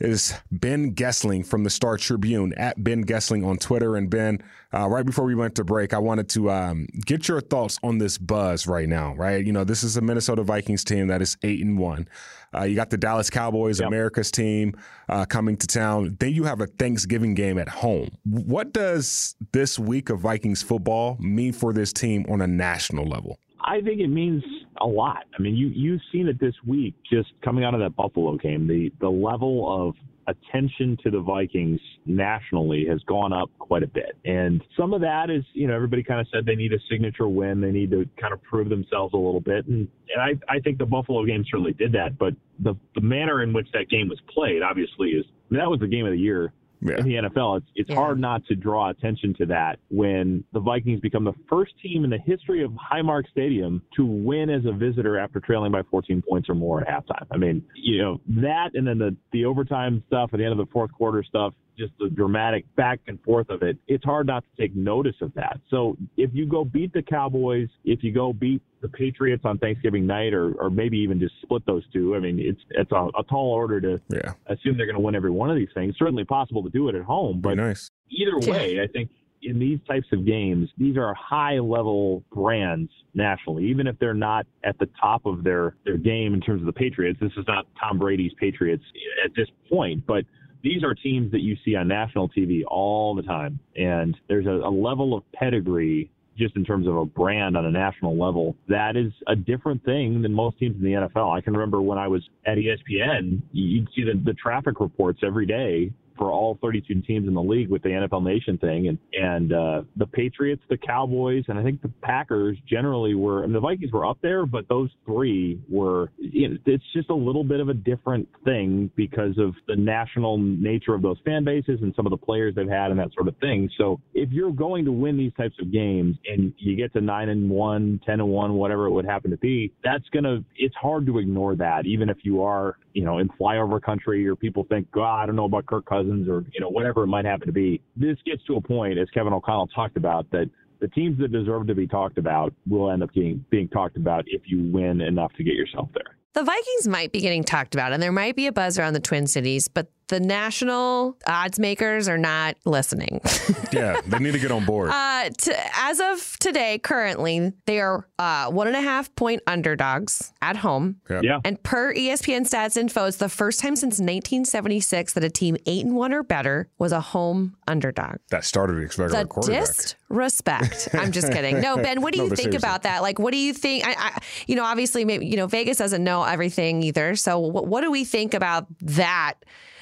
is 0.00 0.34
Ben 0.50 0.94
Goessling 0.94 1.46
from 1.46 1.64
the 1.64 1.70
Star 1.70 1.96
Tribune 1.96 2.52
at 2.54 2.82
Ben 2.82 3.04
Goessling 3.04 3.46
on 3.46 3.56
Twitter. 3.56 3.96
And 3.96 4.08
Ben, 4.08 4.42
uh, 4.72 4.88
right 4.88 5.04
before 5.04 5.24
we 5.24 5.34
went 5.34 5.54
to 5.56 5.64
break, 5.64 5.92
I 5.92 5.98
wanted 5.98 6.28
to 6.30 6.50
um, 6.50 6.86
get 7.04 7.28
your 7.28 7.40
thoughts 7.40 7.78
on 7.82 7.98
this 7.98 8.18
buzz 8.18 8.66
right 8.66 8.88
now. 8.88 9.14
Right, 9.14 9.44
you 9.44 9.52
know, 9.52 9.64
this 9.64 9.82
is 9.82 9.96
a 9.96 10.00
Minnesota 10.00 10.42
Vikings 10.42 10.84
team 10.84 11.08
that 11.08 11.22
is 11.22 11.36
eight 11.42 11.60
and 11.60 11.78
one. 11.78 12.08
Uh, 12.54 12.62
you 12.62 12.74
got 12.74 12.90
the 12.90 12.96
Dallas 12.96 13.28
Cowboys, 13.28 13.78
yep. 13.78 13.88
America's 13.88 14.30
team, 14.30 14.74
uh, 15.08 15.26
coming 15.26 15.56
to 15.56 15.66
town. 15.66 16.16
Then 16.18 16.32
you 16.32 16.44
have 16.44 16.60
a 16.60 16.66
Thanksgiving 16.66 17.34
game 17.34 17.58
at 17.58 17.68
home. 17.68 18.10
What 18.24 18.72
does 18.72 19.36
this 19.52 19.78
week 19.78 20.08
of 20.08 20.20
Vikings 20.20 20.62
football 20.62 21.16
mean 21.20 21.52
for 21.52 21.72
this 21.72 21.92
team 21.92 22.24
on 22.28 22.40
a 22.40 22.46
national 22.46 23.06
level? 23.06 23.38
I 23.60 23.80
think 23.80 24.00
it 24.00 24.08
means 24.08 24.42
a 24.80 24.86
lot. 24.86 25.24
I 25.36 25.42
mean, 25.42 25.54
you 25.54 25.68
you've 25.68 26.00
seen 26.12 26.28
it 26.28 26.38
this 26.40 26.54
week, 26.66 26.94
just 27.10 27.28
coming 27.44 27.64
out 27.64 27.74
of 27.74 27.80
that 27.80 27.96
Buffalo 27.96 28.36
game. 28.36 28.66
The 28.66 28.92
the 29.00 29.08
level 29.08 29.88
of 29.88 29.94
attention 30.28 30.96
to 31.02 31.10
the 31.10 31.20
Vikings 31.20 31.80
nationally 32.04 32.84
has 32.88 33.00
gone 33.04 33.32
up 33.32 33.50
quite 33.58 33.82
a 33.82 33.86
bit. 33.86 34.16
And 34.24 34.62
some 34.76 34.92
of 34.92 35.00
that 35.00 35.30
is, 35.30 35.42
you 35.54 35.66
know, 35.66 35.74
everybody 35.74 36.02
kind 36.02 36.20
of 36.20 36.26
said 36.32 36.44
they 36.44 36.54
need 36.54 36.72
a 36.72 36.78
signature 36.90 37.28
win. 37.28 37.60
They 37.60 37.70
need 37.70 37.90
to 37.92 38.04
kind 38.20 38.32
of 38.32 38.42
prove 38.42 38.68
themselves 38.68 39.14
a 39.14 39.16
little 39.16 39.40
bit. 39.40 39.66
And, 39.66 39.88
and 40.14 40.20
I, 40.20 40.52
I 40.52 40.60
think 40.60 40.78
the 40.78 40.86
Buffalo 40.86 41.24
game 41.24 41.44
certainly 41.50 41.72
did 41.72 41.92
that. 41.92 42.18
But 42.18 42.34
the, 42.62 42.74
the 42.94 43.00
manner 43.00 43.42
in 43.42 43.52
which 43.52 43.68
that 43.72 43.88
game 43.88 44.08
was 44.08 44.20
played, 44.32 44.62
obviously, 44.62 45.10
is 45.10 45.24
that 45.50 45.68
was 45.68 45.80
the 45.80 45.86
game 45.86 46.04
of 46.04 46.12
the 46.12 46.18
year 46.18 46.52
yeah. 46.80 46.98
in 46.98 47.04
the 47.04 47.14
NFL. 47.14 47.58
It's 47.58 47.66
it's 47.74 47.90
yeah. 47.90 47.96
hard 47.96 48.18
not 48.18 48.44
to 48.46 48.54
draw 48.54 48.90
attention 48.90 49.34
to 49.38 49.46
that 49.46 49.78
when 49.90 50.44
the 50.52 50.60
Vikings 50.60 51.00
become 51.00 51.24
the 51.24 51.34
first 51.48 51.72
team 51.82 52.04
in 52.04 52.10
the 52.10 52.18
history 52.18 52.64
of 52.64 52.72
Highmark 52.72 53.28
Stadium 53.30 53.82
to 53.96 54.04
win 54.04 54.50
as 54.50 54.64
a 54.64 54.72
visitor 54.72 55.18
after 55.18 55.40
trailing 55.40 55.72
by 55.72 55.82
14 55.90 56.22
points 56.28 56.48
or 56.48 56.54
more 56.54 56.80
at 56.80 56.88
halftime. 56.88 57.26
I 57.30 57.36
mean, 57.36 57.64
you 57.74 58.02
know 58.02 58.20
that, 58.40 58.70
and 58.74 58.86
then 58.86 58.98
the 58.98 59.16
the 59.32 59.44
overtime 59.44 60.02
stuff 60.06 60.30
at 60.32 60.38
the 60.38 60.44
end 60.44 60.52
of 60.52 60.58
the 60.58 60.70
fourth 60.72 60.92
quarter 60.92 61.22
stuff 61.22 61.54
just 61.78 61.92
the 61.98 62.08
dramatic 62.08 62.64
back 62.76 63.00
and 63.06 63.22
forth 63.22 63.48
of 63.50 63.62
it, 63.62 63.78
it's 63.86 64.04
hard 64.04 64.26
not 64.26 64.44
to 64.44 64.62
take 64.62 64.74
notice 64.74 65.14
of 65.20 65.32
that. 65.34 65.60
So 65.70 65.96
if 66.16 66.30
you 66.32 66.46
go 66.46 66.64
beat 66.64 66.92
the 66.92 67.02
Cowboys, 67.02 67.68
if 67.84 68.02
you 68.02 68.12
go 68.12 68.32
beat 68.32 68.62
the 68.80 68.88
Patriots 68.88 69.44
on 69.44 69.58
Thanksgiving 69.58 70.06
night, 70.06 70.34
or, 70.34 70.52
or 70.54 70.70
maybe 70.70 70.98
even 70.98 71.18
just 71.18 71.34
split 71.42 71.64
those 71.66 71.84
two, 71.92 72.14
I 72.14 72.20
mean, 72.20 72.38
it's 72.38 72.60
it's 72.70 72.92
a, 72.92 73.08
a 73.18 73.22
tall 73.24 73.52
order 73.52 73.80
to 73.80 74.00
yeah. 74.10 74.32
assume 74.46 74.76
they're 74.76 74.86
going 74.86 74.96
to 74.96 75.00
win 75.00 75.14
every 75.14 75.30
one 75.30 75.50
of 75.50 75.56
these 75.56 75.68
things. 75.74 75.94
Certainly 75.98 76.24
possible 76.24 76.62
to 76.62 76.70
do 76.70 76.88
it 76.88 76.94
at 76.94 77.02
home, 77.02 77.40
but 77.40 77.56
nice. 77.56 77.90
either 78.10 78.38
way, 78.50 78.80
I 78.80 78.86
think 78.86 79.10
in 79.42 79.58
these 79.58 79.78
types 79.86 80.06
of 80.12 80.26
games, 80.26 80.68
these 80.78 80.96
are 80.96 81.14
high 81.14 81.58
level 81.58 82.24
brands 82.32 82.90
nationally, 83.14 83.66
even 83.66 83.86
if 83.86 83.98
they're 83.98 84.14
not 84.14 84.46
at 84.64 84.78
the 84.78 84.88
top 85.00 85.26
of 85.26 85.44
their, 85.44 85.76
their 85.84 85.96
game 85.96 86.34
in 86.34 86.40
terms 86.40 86.60
of 86.60 86.66
the 86.66 86.72
Patriots. 86.72 87.18
This 87.20 87.32
is 87.36 87.44
not 87.46 87.66
Tom 87.80 87.98
Brady's 87.98 88.32
Patriots 88.38 88.82
at 89.24 89.30
this 89.36 89.48
point, 89.70 90.04
but 90.06 90.24
these 90.62 90.82
are 90.82 90.94
teams 90.94 91.30
that 91.32 91.40
you 91.40 91.56
see 91.64 91.74
on 91.76 91.88
national 91.88 92.28
TV 92.28 92.62
all 92.66 93.14
the 93.14 93.22
time. 93.22 93.58
And 93.76 94.16
there's 94.28 94.46
a, 94.46 94.50
a 94.50 94.70
level 94.70 95.14
of 95.14 95.22
pedigree 95.32 96.10
just 96.38 96.56
in 96.56 96.64
terms 96.64 96.86
of 96.86 96.96
a 96.96 97.04
brand 97.04 97.56
on 97.56 97.66
a 97.66 97.70
national 97.70 98.16
level, 98.16 98.56
that 98.68 98.96
is 98.96 99.12
a 99.26 99.34
different 99.34 99.84
thing 99.84 100.22
than 100.22 100.32
most 100.32 100.56
teams 100.58 100.76
in 100.76 100.82
the 100.82 100.92
NFL. 100.92 101.36
I 101.36 101.40
can 101.40 101.52
remember 101.52 101.82
when 101.82 101.98
I 101.98 102.06
was 102.06 102.22
at 102.46 102.56
ESPN, 102.56 103.42
you'd 103.52 103.88
see 103.94 104.04
the, 104.04 104.20
the 104.24 104.34
traffic 104.34 104.78
reports 104.80 105.20
every 105.24 105.46
day 105.46 105.90
for 106.18 106.32
all 106.32 106.58
32 106.60 107.02
teams 107.02 107.28
in 107.28 107.34
the 107.34 107.42
league 107.42 107.68
with 107.68 107.82
the 107.82 107.88
NFL 107.88 108.24
Nation 108.24 108.58
thing, 108.58 108.88
and 108.88 108.98
and 109.12 109.52
uh, 109.52 109.82
the 109.96 110.06
Patriots, 110.06 110.62
the 110.68 110.76
Cowboys, 110.76 111.44
and 111.48 111.58
I 111.58 111.62
think 111.62 111.80
the 111.80 111.92
Packers 112.02 112.58
generally 112.68 113.14
were. 113.14 113.42
Mean, 113.42 113.52
the 113.52 113.60
Vikings 113.60 113.92
were 113.92 114.06
up 114.06 114.18
there, 114.22 114.44
but 114.44 114.68
those 114.68 114.90
three 115.06 115.60
were. 115.68 116.10
You 116.18 116.48
know, 116.48 116.56
it's 116.66 116.84
just 116.92 117.10
a 117.10 117.14
little 117.14 117.44
bit 117.44 117.60
of 117.60 117.68
a 117.68 117.74
different 117.74 118.28
thing 118.44 118.90
because 118.96 119.38
of 119.38 119.54
the 119.66 119.76
national 119.76 120.38
nature 120.38 120.94
of 120.94 121.02
those 121.02 121.16
fan 121.24 121.44
bases 121.44 121.78
and 121.82 121.94
some 121.94 122.06
of 122.06 122.10
the 122.10 122.16
players 122.16 122.54
they've 122.54 122.68
had 122.68 122.90
and 122.90 122.98
that 122.98 123.12
sort 123.14 123.28
of 123.28 123.36
thing. 123.38 123.70
So 123.78 124.00
if 124.14 124.30
you're 124.30 124.52
going 124.52 124.84
to 124.84 124.92
win 124.92 125.16
these 125.16 125.32
types 125.36 125.54
of 125.60 125.72
games 125.72 126.16
and 126.26 126.52
you 126.58 126.76
get 126.76 126.92
to 126.94 127.00
nine 127.00 127.28
and 127.28 127.48
one, 127.48 128.00
10 128.04 128.20
and 128.20 128.28
one, 128.28 128.54
whatever 128.54 128.86
it 128.86 128.90
would 128.90 129.04
happen 129.04 129.30
to 129.30 129.36
be, 129.36 129.72
that's 129.84 130.08
gonna. 130.12 130.44
It's 130.56 130.74
hard 130.74 131.06
to 131.06 131.18
ignore 131.18 131.56
that, 131.56 131.86
even 131.86 132.08
if 132.08 132.18
you 132.22 132.42
are, 132.42 132.76
you 132.94 133.04
know, 133.04 133.18
in 133.18 133.28
flyover 133.40 133.80
country 133.80 134.26
or 134.26 134.34
people 134.34 134.66
think, 134.68 134.90
God, 134.90 135.22
I 135.22 135.26
don't 135.26 135.36
know 135.36 135.44
about 135.44 135.66
Kirk 135.66 135.86
Cousins 135.86 135.98
Cousins 135.98 136.28
or 136.28 136.44
you 136.52 136.60
know 136.60 136.68
whatever 136.68 137.04
it 137.04 137.08
might 137.08 137.24
happen 137.24 137.46
to 137.46 137.52
be. 137.52 137.80
This 137.96 138.16
gets 138.24 138.44
to 138.44 138.56
a 138.56 138.60
point, 138.60 138.98
as 138.98 139.08
Kevin 139.10 139.32
O'Connell 139.32 139.68
talked 139.68 139.96
about, 139.96 140.30
that 140.30 140.50
the 140.80 140.88
teams 140.88 141.18
that 141.18 141.32
deserve 141.32 141.66
to 141.66 141.74
be 141.74 141.86
talked 141.86 142.18
about 142.18 142.54
will 142.68 142.90
end 142.90 143.02
up 143.02 143.12
being 143.12 143.44
being 143.50 143.68
talked 143.68 143.96
about 143.96 144.24
if 144.26 144.42
you 144.46 144.70
win 144.72 145.00
enough 145.00 145.32
to 145.34 145.44
get 145.44 145.54
yourself 145.54 145.88
there. 145.94 146.16
The 146.34 146.44
Vikings 146.44 146.86
might 146.88 147.12
be 147.12 147.20
getting 147.20 147.42
talked 147.42 147.74
about, 147.74 147.92
and 147.92 148.02
there 148.02 148.12
might 148.12 148.36
be 148.36 148.46
a 148.46 148.52
buzz 148.52 148.78
around 148.78 148.92
the 148.92 149.00
Twin 149.00 149.26
Cities, 149.26 149.68
but 149.68 149.90
the 150.08 150.20
national 150.20 151.16
odds 151.26 151.58
makers 151.58 152.08
are 152.08 152.18
not 152.18 152.56
listening. 152.64 153.20
yeah, 153.72 154.00
they 154.06 154.18
need 154.18 154.32
to 154.32 154.38
get 154.38 154.50
on 154.50 154.64
board. 154.64 154.90
Uh, 154.90 155.28
to, 155.30 155.54
as 155.76 156.00
of 156.00 156.36
today, 156.38 156.78
currently, 156.78 157.52
they 157.66 157.80
are 157.80 158.06
uh, 158.18 158.50
one 158.50 158.66
and 158.66 158.76
a 158.76 158.80
half 158.80 159.14
point 159.14 159.42
underdogs 159.46 160.32
at 160.42 160.56
home. 160.56 160.96
Yep. 161.08 161.22
Yeah. 161.22 161.40
And 161.44 161.62
per 161.62 161.94
ESPN 161.94 162.48
stats 162.48 162.76
info, 162.76 163.04
it's 163.04 163.18
the 163.18 163.28
first 163.28 163.60
time 163.60 163.76
since 163.76 163.98
1976 163.98 165.12
that 165.12 165.24
a 165.24 165.30
team 165.30 165.56
eight 165.66 165.84
and 165.84 165.94
one 165.94 166.12
or 166.12 166.22
better 166.22 166.68
was 166.78 166.92
a 166.92 167.00
home 167.00 167.56
underdog. 167.66 168.16
That 168.30 168.44
started 168.44 168.82
expecting 168.82 169.18
the 169.18 169.26
quarterback. 169.26 169.66
Disrespect. 169.66 170.88
I'm 170.94 171.12
just 171.12 171.32
kidding. 171.32 171.60
No, 171.60 171.76
Ben, 171.76 172.00
what 172.00 172.14
do 172.14 172.18
you 172.22 172.28
think 172.28 172.38
seriously. 172.38 172.56
about 172.56 172.82
that? 172.82 173.02
Like, 173.02 173.18
what 173.18 173.32
do 173.32 173.38
you 173.38 173.52
think? 173.52 173.86
I, 173.86 173.94
I, 173.98 174.18
you 174.46 174.56
know, 174.56 174.64
obviously, 174.64 175.04
maybe 175.04 175.26
you 175.26 175.36
know, 175.36 175.46
Vegas 175.46 175.76
doesn't 175.76 176.02
know 176.02 176.24
everything 176.24 176.82
either. 176.82 177.14
So, 177.14 177.38
what, 177.38 177.66
what 177.66 177.82
do 177.82 177.90
we 177.90 178.04
think 178.04 178.34
about 178.34 178.66
that? 178.80 179.34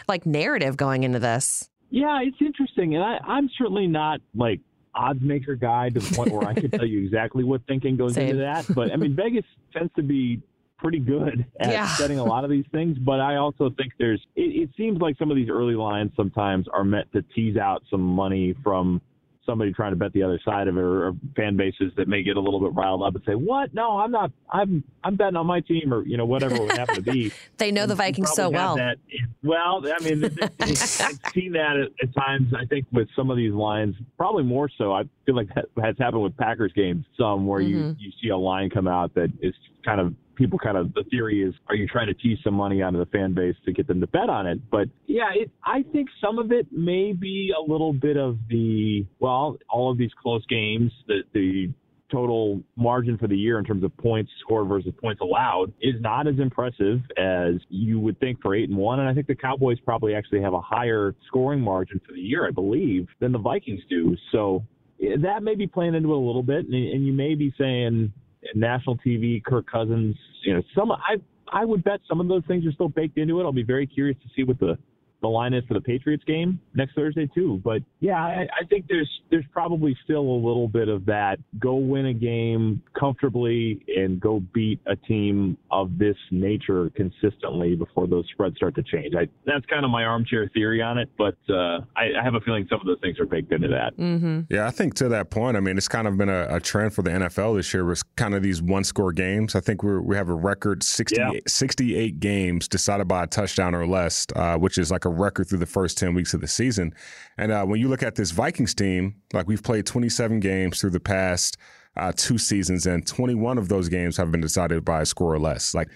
Like 0.09 0.27
narrative 0.27 0.77
going 0.77 1.03
into 1.05 1.19
this. 1.19 1.69
Yeah, 1.91 2.21
it's 2.23 2.37
interesting, 2.41 2.95
and 2.95 3.05
I, 3.05 3.19
I'm 3.27 3.49
certainly 3.57 3.87
not 3.87 4.21
like 4.35 4.61
odds 4.95 5.21
maker 5.23 5.55
guy 5.55 5.91
to 5.91 6.01
the 6.01 6.15
point 6.17 6.33
where 6.33 6.49
I 6.49 6.55
can 6.55 6.71
tell 6.71 6.87
you 6.87 7.05
exactly 7.05 7.45
what 7.45 7.61
thinking 7.69 7.97
goes 7.97 8.15
Same. 8.15 8.29
into 8.31 8.41
that. 8.43 8.67
But 8.75 8.93
I 8.93 8.97
mean, 8.97 9.15
Vegas 9.15 9.45
tends 9.73 9.93
to 9.95 10.03
be 10.03 10.41
pretty 10.79 10.99
good 10.99 11.47
at 11.61 11.71
Yeah. 11.71 11.87
setting 11.89 12.19
a 12.19 12.25
lot 12.25 12.45
of 12.45 12.51
these 12.51 12.65
things, 12.73 12.99
but 12.99 13.21
I 13.21 13.37
also 13.37 13.71
think 13.77 13.93
there's. 13.99 14.21
It, 14.37 14.63
it 14.63 14.71
seems 14.77 15.01
like 15.01 15.17
some 15.19 15.31
of 15.31 15.37
these 15.37 15.49
early 15.49 15.75
lines 15.75 16.11
sometimes 16.17 16.67
are 16.73 16.85
meant 16.85 17.11
to 17.13 17.23
tease 17.35 17.57
out 17.57 17.83
some 17.91 18.01
money 18.03 18.55
from 18.65 19.01
somebody 19.47 19.73
trying 19.73 19.93
to 19.93 19.97
bet 19.97 20.13
the 20.13 20.23
other 20.23 20.39
side 20.45 20.69
of 20.69 20.77
it, 20.77 20.81
or, 20.81 21.09
or 21.09 21.13
fan 21.37 21.57
bases 21.57 21.93
that 21.97 22.09
may 22.09 22.23
get 22.23 22.37
a 22.37 22.41
little 22.41 22.61
bit 22.61 22.75
riled 22.75 23.03
up 23.03 23.15
and 23.15 23.23
say, 23.25 23.35
"What? 23.35 23.73
No, 23.73 23.99
I'm 23.99 24.11
not. 24.11 24.31
I'm 24.51 24.85
I'm 25.05 25.15
betting 25.17 25.37
on 25.37 25.47
my 25.47 25.61
team," 25.61 25.95
or 25.95 26.05
you 26.07 26.17
know 26.17 26.27
whatever 26.27 26.57
it 26.57 26.61
would 26.63 26.77
happen 26.77 26.97
to 26.97 27.03
be. 27.03 27.33
They 27.59 27.71
know 27.73 27.87
the 27.87 27.93
And 27.93 28.01
you 28.01 28.05
Vikings 28.25 28.33
so 28.33 28.51
well. 28.51 28.77
That, 28.77 28.99
well, 29.43 29.83
I 29.87 30.05
mean, 30.05 30.23
I've 30.61 30.77
seen 31.33 31.53
that 31.53 31.77
at, 31.77 32.09
at 32.09 32.15
times. 32.15 32.53
I 32.55 32.67
think 32.67 32.85
with 32.93 33.09
some 33.17 33.31
of 33.31 33.37
these 33.39 33.53
lines, 33.55 33.95
probably 34.19 34.43
more 34.43 34.69
so. 34.77 34.93
I 34.93 35.05
feel 35.25 35.35
like 35.37 35.49
that 35.55 35.67
has 35.83 35.97
happened 35.99 36.23
with 36.23 36.37
Packers 36.37 36.73
games. 36.75 37.07
Some 37.17 37.47
where 37.47 37.61
you 37.63 37.77
Mhm. 37.79 37.97
you 37.99 38.11
see 38.23 38.29
a 38.29 38.37
line 38.37 38.69
come 38.69 38.87
out 38.89 39.15
that 39.15 39.31
is 39.41 39.55
kind 39.85 40.01
of 40.01 40.15
people 40.37 40.59
kind 40.59 40.77
of 40.77 40.93
the 40.95 41.05
theory 41.11 41.43
is 41.43 41.55
are 41.69 41.75
you 41.75 41.87
trying 41.87 42.07
to 42.07 42.15
tease 42.15 42.39
some 42.45 42.55
money 42.55 42.83
out 42.83 42.95
of 42.95 43.01
the 43.01 43.07
fan 43.07 43.35
base 43.35 43.57
to 43.65 43.73
get 43.73 43.87
them 43.87 44.01
to 44.01 44.07
bet 44.07 44.29
on 44.29 44.47
it 44.47 44.59
but 44.71 44.89
yeah 45.07 45.31
it, 45.35 45.51
i 45.65 45.83
think 45.93 46.09
some 46.21 46.39
of 46.39 46.53
it 46.53 46.67
may 46.71 47.13
be 47.13 47.53
a 47.57 47.73
little 47.73 47.93
bit 47.93 48.17
of 48.17 48.39
the 48.49 49.05
well 49.19 49.57
all 49.69 49.91
of 49.91 49.99
these 49.99 50.11
close 50.23 50.45
games 50.47 50.93
the 51.09 51.23
the 51.33 51.69
total 52.11 52.63
margin 52.77 53.19
for 53.19 53.27
the 53.27 53.37
year 53.37 53.59
in 53.59 53.65
terms 53.65 53.83
of 53.83 53.97
points 53.97 54.31
scored 54.41 54.69
versus 54.69 54.93
points 55.01 55.21
allowed 55.21 55.73
is 55.81 55.95
not 56.01 56.27
as 56.27 56.39
impressive 56.39 57.01
as 57.17 57.55
you 57.69 57.99
would 57.99 58.19
think 58.21 58.41
for 58.41 58.55
eight 58.55 58.69
and 58.69 58.79
one. 58.79 59.01
And 59.01 59.09
I 59.09 59.15
think 59.15 59.27
the 59.27 59.35
Cowboys 59.35 59.79
probably 59.81 60.15
actually 60.15 60.41
have 60.43 60.53
a 60.53 60.61
higher 60.61 61.15
scoring 61.27 61.61
margin 61.61 62.01
for 62.07 62.13
the 62.13 62.21
year, 62.21 62.47
I 62.47 62.51
believe, 62.51 63.09
than 63.21 63.33
the 63.33 63.39
Vikings 63.39 63.81
do. 63.89 64.17
So 64.33 64.65
eh, 65.03 65.17
that 65.23 65.43
may 65.43 65.55
be 65.55 65.67
playing 65.67 65.95
into 65.95 66.11
it 66.11 66.17
a 66.17 66.19
little 66.19 66.43
bit, 66.43 66.67
and, 66.67 66.75
and 66.75 67.07
you 67.07 67.13
may 67.13 67.35
be 67.35 67.53
saying 67.59 68.13
national 68.55 68.97
TV, 68.99 69.43
Kirk 69.43 69.67
Cousins, 69.71 70.17
you 70.43 70.55
know, 70.55 70.63
some 70.75 70.91
I 70.93 71.17
I 71.53 71.65
would 71.65 71.85
bet 71.85 72.01
some 72.09 72.21
of 72.21 72.29
those 72.29 72.43
things 72.47 72.67
are 72.67 72.73
still 72.73 72.89
baked 72.89 73.19
into 73.19 73.41
it. 73.41 73.45
I'll 73.45 73.53
be 73.53 73.63
very 73.63 73.87
curious 73.87 74.17
to 74.23 74.29
see 74.35 74.43
what 74.43 74.59
the 74.59 74.79
the 75.27 75.31
line 75.31 75.55
is 75.55 75.65
for 75.67 75.75
the 75.75 75.81
Patriots 75.81 76.25
game 76.25 76.61
next 76.75 76.95
Thursday 76.95 77.29
too. 77.35 77.61
But 77.65 77.83
yeah, 78.01 78.23
I, 78.23 78.47
I 78.61 78.65
think 78.69 78.87
there's 78.89 79.11
there's 79.31 79.45
probably 79.53 79.97
still 80.05 80.21
a 80.23 80.39
little 80.47 80.69
bit 80.69 80.89
of 80.89 81.05
that. 81.07 81.39
Go 81.59 81.75
win 81.77 82.07
a 82.07 82.15
game 82.15 82.83
comfortably 82.99 83.85
and 83.97 84.21
go 84.21 84.41
beat 84.55 84.81
a 84.87 84.95
team 84.97 85.57
of 85.71 85.99
this 85.99 86.17
nature 86.31 86.91
consistently 86.95 87.75
before 87.75 88.07
those 88.07 88.25
spreads 88.33 88.57
start 88.57 88.75
to 88.77 88.83
change. 88.83 89.15
I, 89.15 89.27
that's 89.45 89.67
kind 89.67 89.85
of 89.85 89.91
my 89.91 90.05
armchair 90.05 90.49
theory 90.55 90.81
on 90.83 90.99
it, 90.99 91.09
but 91.19 91.37
uh, 91.49 91.81
I, 91.97 92.19
I 92.19 92.23
have 92.23 92.35
a 92.35 92.41
feeling 92.41 92.67
some 92.71 92.81
of 92.81 92.87
those 92.87 92.99
things 93.01 93.19
are 93.19 93.27
baked 93.27 93.53
into 93.53 93.69
that. 93.69 93.97
Mm-hmm. 93.97 94.41
Yeah, 94.51 94.67
I 94.67 94.71
think 94.71 94.95
to 94.95 95.09
that 95.09 95.31
point, 95.31 95.57
I 95.57 95.61
mean, 95.61 95.77
it's 95.77 95.89
kind 95.89 96.07
of 96.07 96.17
been 96.17 96.29
a, 96.29 96.47
a 96.51 96.61
trend 96.61 96.95
for 96.95 97.03
the 97.03 97.11
NFL 97.11 97.57
this 97.57 97.73
year 97.75 97.85
was 97.85 98.03
kind 98.17 98.35
of 98.35 98.43
these 98.43 98.63
one 98.63 98.85
score 98.85 99.13
games. 99.13 99.55
I 99.55 99.61
think 99.61 99.83
we're, 99.83 100.01
we 100.01 100.17
have 100.17 100.29
a 100.29 100.35
record 100.35 100.83
60, 100.83 101.17
Yeah. 101.19 101.31
68 101.49 102.21
games 102.21 102.69
decided 102.69 103.09
by 103.09 103.25
a 103.25 103.27
touchdown 103.27 103.75
or 103.75 103.87
less, 103.87 104.27
uh, 104.37 104.57
which 104.57 104.79
is 104.79 104.91
like 104.91 105.05
a 105.05 105.09
record 105.17 105.49
through 105.49 105.59
the 105.59 105.67
first 105.67 105.99
10 105.99 106.15
weeks 106.15 106.35
of 106.35 106.41
the 106.41 106.49
season. 106.49 106.95
And 107.39 107.53
uh, 107.53 107.65
when 107.65 107.81
you 107.81 107.89
look 107.89 108.03
at 108.03 108.15
this 108.15 108.31
Vikings 108.31 108.75
team, 108.75 109.17
like 109.33 109.47
we've 109.47 109.63
played 109.63 109.87
27 109.87 110.41
games 110.41 110.81
through 110.81 110.91
the 110.91 111.01
past 111.01 111.57
uh, 111.97 112.13
two 112.15 112.39
seasons, 112.39 112.87
and 112.87 113.07
21 113.07 113.59
of 113.59 113.69
those 113.69 113.89
games 113.89 114.17
have 114.17 114.31
been 114.31 114.41
decided 114.41 114.85
by 114.85 115.01
a 115.01 115.07
score 115.07 115.33
or 115.33 115.39
less. 115.39 115.75
Like, 115.75 115.89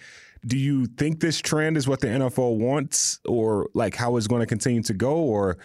do 0.46 0.56
you 0.56 0.86
think 0.86 1.20
this 1.20 1.38
trend 1.38 1.76
is 1.76 1.86
what 1.86 2.00
the 2.00 2.06
NFL 2.06 2.56
wants, 2.56 3.20
or 3.26 3.68
like 3.74 3.94
how 3.94 4.16
it's 4.16 4.26
going 4.26 4.40
to 4.40 4.46
continue 4.46 4.82
to 4.82 4.94
go, 4.94 5.14
or 5.16 5.58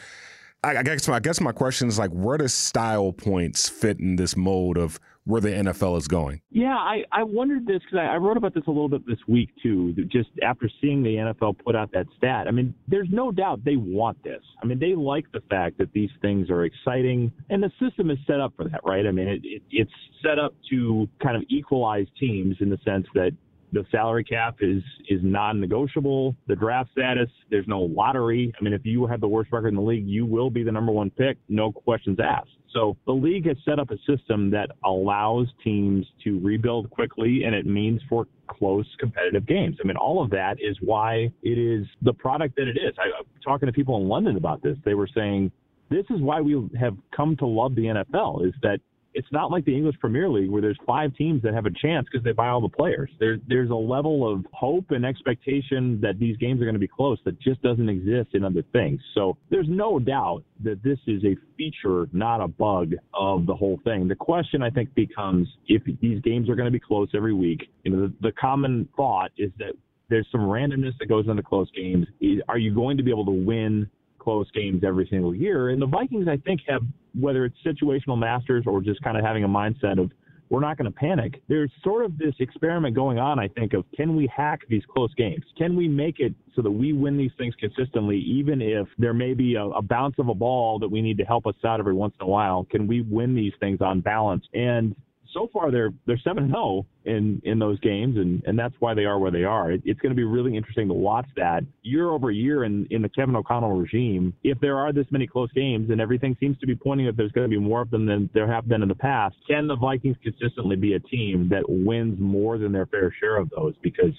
I, 0.63 0.77
I 0.77 0.83
guess 0.83 1.07
my 1.07 1.15
I 1.15 1.19
guess 1.19 1.39
my 1.39 1.53
question 1.53 1.87
is 1.87 1.97
like, 1.97 2.11
where 2.11 2.37
does 2.37 2.53
style 2.53 3.13
points 3.13 3.69
fit 3.69 3.99
in 3.99 4.17
this 4.17 4.35
mode 4.35 4.77
of 4.77 4.99
where 5.25 5.41
the 5.41 5.49
NFL 5.49 5.97
is 5.97 6.07
going? 6.07 6.41
Yeah, 6.51 6.75
I, 6.75 7.03
I 7.11 7.23
wondered 7.23 7.65
this 7.65 7.81
because 7.83 7.99
I, 7.99 8.13
I 8.13 8.17
wrote 8.17 8.37
about 8.37 8.53
this 8.53 8.63
a 8.67 8.71
little 8.71 8.89
bit 8.89 9.05
this 9.07 9.19
week 9.27 9.49
too. 9.61 9.93
Just 10.07 10.29
after 10.43 10.69
seeing 10.81 11.03
the 11.03 11.15
NFL 11.15 11.57
put 11.63 11.75
out 11.75 11.91
that 11.93 12.05
stat, 12.17 12.47
I 12.47 12.51
mean, 12.51 12.73
there's 12.87 13.09
no 13.11 13.31
doubt 13.31 13.65
they 13.65 13.75
want 13.75 14.23
this. 14.23 14.41
I 14.61 14.65
mean, 14.65 14.79
they 14.79 14.95
like 14.95 15.25
the 15.33 15.41
fact 15.49 15.77
that 15.79 15.91
these 15.93 16.11
things 16.21 16.49
are 16.49 16.65
exciting, 16.65 17.31
and 17.49 17.61
the 17.61 17.71
system 17.79 18.11
is 18.11 18.17
set 18.27 18.39
up 18.39 18.53
for 18.55 18.69
that, 18.69 18.81
right? 18.83 19.05
I 19.05 19.11
mean, 19.11 19.27
it, 19.27 19.41
it, 19.43 19.63
it's 19.71 19.91
set 20.21 20.39
up 20.39 20.53
to 20.69 21.09
kind 21.21 21.35
of 21.35 21.43
equalize 21.49 22.07
teams 22.19 22.55
in 22.59 22.69
the 22.69 22.77
sense 22.85 23.07
that 23.15 23.31
the 23.73 23.85
salary 23.91 24.23
cap 24.23 24.57
is 24.61 24.81
is 25.09 25.19
non-negotiable. 25.23 26.35
The 26.47 26.55
draft 26.55 26.91
status, 26.91 27.29
there's 27.49 27.67
no 27.67 27.81
lottery. 27.81 28.53
I 28.59 28.63
mean, 28.63 28.73
if 28.73 28.85
you 28.85 29.05
have 29.07 29.21
the 29.21 29.27
worst 29.27 29.51
record 29.51 29.69
in 29.69 29.75
the 29.75 29.81
league, 29.81 30.07
you 30.07 30.25
will 30.25 30.49
be 30.49 30.63
the 30.63 30.71
number 30.71 30.91
one 30.91 31.09
pick, 31.09 31.37
no 31.49 31.71
questions 31.71 32.19
asked. 32.23 32.51
So 32.75 32.97
the 33.05 33.13
league 33.13 33.47
has 33.47 33.55
set 33.63 33.79
up 33.79 33.89
a 33.89 33.97
system 34.05 34.51
that 34.51 34.69
allows 34.83 35.47
teams 35.63 36.05
to 36.25 36.39
rebuild 36.41 36.89
quickly, 36.89 37.43
and 37.45 37.55
it 37.55 37.65
means 37.65 38.01
for 38.09 38.27
close 38.47 38.85
competitive 38.99 39.47
games. 39.47 39.77
I 39.81 39.87
mean, 39.87 39.95
all 39.95 40.21
of 40.21 40.29
that 40.31 40.57
is 40.59 40.77
why 40.81 41.31
it 41.41 41.57
is 41.57 41.87
the 42.01 42.13
product 42.13 42.57
that 42.57 42.67
it 42.67 42.77
is. 42.77 42.93
I, 42.99 43.05
I'm 43.17 43.25
talking 43.43 43.67
to 43.67 43.73
people 43.73 43.95
in 43.97 44.09
London 44.09 44.35
about 44.35 44.61
this. 44.61 44.77
They 44.83 44.93
were 44.93 45.07
saying 45.07 45.53
this 45.89 46.05
is 46.09 46.19
why 46.21 46.41
we 46.41 46.69
have 46.77 46.97
come 47.15 47.37
to 47.37 47.45
love 47.45 47.75
the 47.75 47.83
NFL 47.83 48.45
is 48.45 48.53
that 48.61 48.79
it's 49.15 49.31
not 49.31 49.49
like 49.49 49.63
the 49.63 49.75
English 49.75 49.95
Premier 49.99 50.29
League 50.29 50.49
where 50.49 50.61
there's 50.61 50.77
five 50.85 51.15
teams 51.15 51.41
that 51.41 51.53
have 51.53 51.65
a 51.65 51.71
chance 51.71 52.05
because 52.11 52.23
they 52.23 52.33
buy 52.33 52.49
all 52.49 52.59
the 52.59 52.69
players. 52.69 53.09
There, 53.19 53.37
there's 53.47 53.69
a 53.69 53.75
level 53.75 54.29
of 54.31 54.45
hope 54.51 54.91
and 54.91 55.05
expectation 55.05 55.99
that 56.01 56.19
these 56.19 56.35
games 56.37 56.61
are 56.61 56.65
going 56.65 56.75
to 56.75 56.79
be 56.79 56.87
close 56.87 57.17
that 57.23 57.39
just 57.39 57.61
doesn't 57.61 57.87
exist 57.87 58.31
in 58.33 58.43
other 58.43 58.63
things. 58.73 58.99
So 59.13 59.37
there's 59.49 59.69
no 59.69 59.99
doubt 59.99 60.43
that 60.63 60.83
this 60.83 60.99
is 61.07 61.23
a 61.23 61.35
feature, 61.57 62.07
not 62.11 62.41
a 62.41 62.47
bug 62.47 62.93
of 63.13 63.45
the 63.45 63.55
whole 63.55 63.79
thing. 63.85 64.09
The 64.09 64.15
question 64.15 64.61
I 64.61 64.69
think 64.69 64.93
becomes 64.95 65.47
if 65.67 65.81
these 66.01 66.21
games 66.21 66.49
are 66.49 66.55
going 66.55 66.67
to 66.67 66.71
be 66.71 66.79
close 66.79 67.07
every 67.15 67.33
week. 67.33 67.69
You 67.83 67.91
know, 67.91 68.07
the, 68.07 68.13
the 68.19 68.31
common 68.33 68.89
thought 68.97 69.31
is 69.37 69.51
that 69.59 69.73
there's 70.09 70.27
some 70.29 70.41
randomness 70.41 70.97
that 70.99 71.07
goes 71.07 71.27
into 71.29 71.41
close 71.41 71.71
games. 71.71 72.05
Are 72.49 72.57
you 72.57 72.75
going 72.75 72.97
to 72.97 73.03
be 73.03 73.11
able 73.11 73.25
to 73.25 73.31
win 73.31 73.89
close 74.25 74.49
games 74.51 74.83
every 74.83 75.07
single 75.09 75.33
year. 75.33 75.69
And 75.69 75.81
the 75.81 75.85
Vikings, 75.85 76.27
I 76.27 76.37
think, 76.37 76.61
have 76.67 76.81
whether 77.19 77.45
it's 77.45 77.57
situational 77.65 78.17
masters 78.17 78.65
or 78.67 78.81
just 78.81 79.01
kind 79.01 79.17
of 79.17 79.23
having 79.23 79.43
a 79.43 79.47
mindset 79.47 79.99
of 79.99 80.11
we're 80.49 80.59
not 80.59 80.77
going 80.77 80.91
to 80.91 80.95
panic. 80.95 81.41
There's 81.47 81.71
sort 81.83 82.05
of 82.05 82.17
this 82.17 82.35
experiment 82.39 82.95
going 82.95 83.17
on, 83.17 83.39
I 83.39 83.47
think, 83.47 83.73
of 83.73 83.83
can 83.95 84.15
we 84.15 84.27
hack 84.27 84.61
these 84.69 84.83
close 84.93 85.13
games? 85.15 85.43
Can 85.57 85.75
we 85.75 85.87
make 85.87 86.19
it 86.19 86.35
so 86.55 86.61
that 86.61 86.71
we 86.71 86.93
win 86.93 87.17
these 87.17 87.31
things 87.37 87.55
consistently, 87.59 88.17
even 88.19 88.61
if 88.61 88.87
there 88.97 89.13
may 89.13 89.33
be 89.33 89.55
a, 89.55 89.65
a 89.65 89.81
bounce 89.81 90.15
of 90.19 90.29
a 90.29 90.35
ball 90.35 90.77
that 90.79 90.87
we 90.89 91.01
need 91.01 91.17
to 91.17 91.23
help 91.23 91.47
us 91.47 91.55
out 91.65 91.79
every 91.79 91.93
once 91.93 92.13
in 92.19 92.25
a 92.25 92.29
while? 92.29 92.65
Can 92.69 92.85
we 92.87 93.01
win 93.01 93.33
these 93.33 93.53
things 93.59 93.81
on 93.81 94.01
balance? 94.01 94.45
And 94.53 94.95
so 95.35 95.49
far 95.51 95.69
they're 95.69 95.91
they're 96.07 96.19
seven 96.23 96.43
and 96.43 96.53
zero 96.53 96.85
in 97.03 97.41
in 97.43 97.59
those 97.59 97.79
games, 97.81 98.17
and 98.17 98.41
and 98.45 98.57
that's 98.57 98.73
why 98.79 98.93
they 98.93 99.05
are 99.05 99.19
where 99.19 99.31
they 99.31 99.43
are. 99.43 99.71
It, 99.71 99.81
it's 99.85 99.99
going 99.99 100.11
to 100.11 100.15
be 100.15 100.23
really 100.23 100.55
interesting 100.55 100.87
to 100.87 100.93
watch 100.93 101.27
that 101.35 101.63
year 101.83 102.09
over 102.09 102.31
year 102.31 102.63
in 102.63 102.87
in 102.89 103.01
the 103.01 103.09
Kevin 103.09 103.35
O'Connell 103.35 103.73
regime. 103.73 104.33
If 104.43 104.59
there 104.61 104.77
are 104.77 104.93
this 104.93 105.05
many 105.11 105.27
close 105.27 105.51
games, 105.51 105.91
and 105.91 106.01
everything 106.01 106.35
seems 106.39 106.57
to 106.59 106.65
be 106.65 106.75
pointing 106.75 107.05
that 107.05 107.17
there's 107.17 107.31
going 107.33 107.47
to 107.47 107.55
be 107.55 107.61
more 107.61 107.81
of 107.81 107.91
them 107.91 108.05
than 108.05 108.29
there 108.33 108.51
have 108.51 108.67
been 108.67 108.81
in 108.81 108.87
the 108.87 108.95
past, 108.95 109.35
can 109.47 109.67
the 109.67 109.75
Vikings 109.75 110.17
consistently 110.23 110.77
be 110.77 110.93
a 110.93 110.99
team 110.99 111.49
that 111.49 111.63
wins 111.67 112.19
more 112.19 112.57
than 112.57 112.71
their 112.71 112.85
fair 112.87 113.13
share 113.19 113.37
of 113.37 113.49
those? 113.51 113.75
Because 113.83 114.13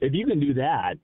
if 0.00 0.14
you 0.14 0.26
can 0.26 0.38
do 0.38 0.54
that, 0.54 0.94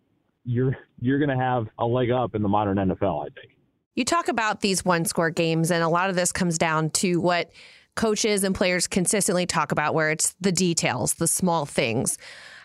you're 0.45 0.77
you're 1.01 1.19
going 1.19 1.37
to 1.37 1.45
have 1.45 1.67
a 1.79 1.85
leg 1.85 2.11
up 2.11 2.35
in 2.35 2.43
the 2.43 2.49
modern 2.49 2.79
NFL. 2.79 3.27
I 3.27 3.29
think. 3.41 3.53
You 3.97 4.05
talk 4.05 4.29
about 4.29 4.61
these 4.61 4.85
one 4.85 5.07
score 5.07 5.31
games, 5.31 5.71
and 5.71 5.83
a 5.83 5.89
lot 5.89 6.11
of 6.11 6.17
this 6.17 6.31
comes 6.31 6.59
down 6.59 6.91
to 6.91 7.19
what 7.19 7.51
coaches 7.97 8.45
and 8.45 8.55
players 8.55 8.87
consistently 8.87 9.47
talk 9.47 9.73
about, 9.73 9.95
where 9.95 10.11
it's 10.11 10.35
the 10.41 10.53
details, 10.53 11.15
the 11.15 11.27
small 11.27 11.67
things. 11.67 12.17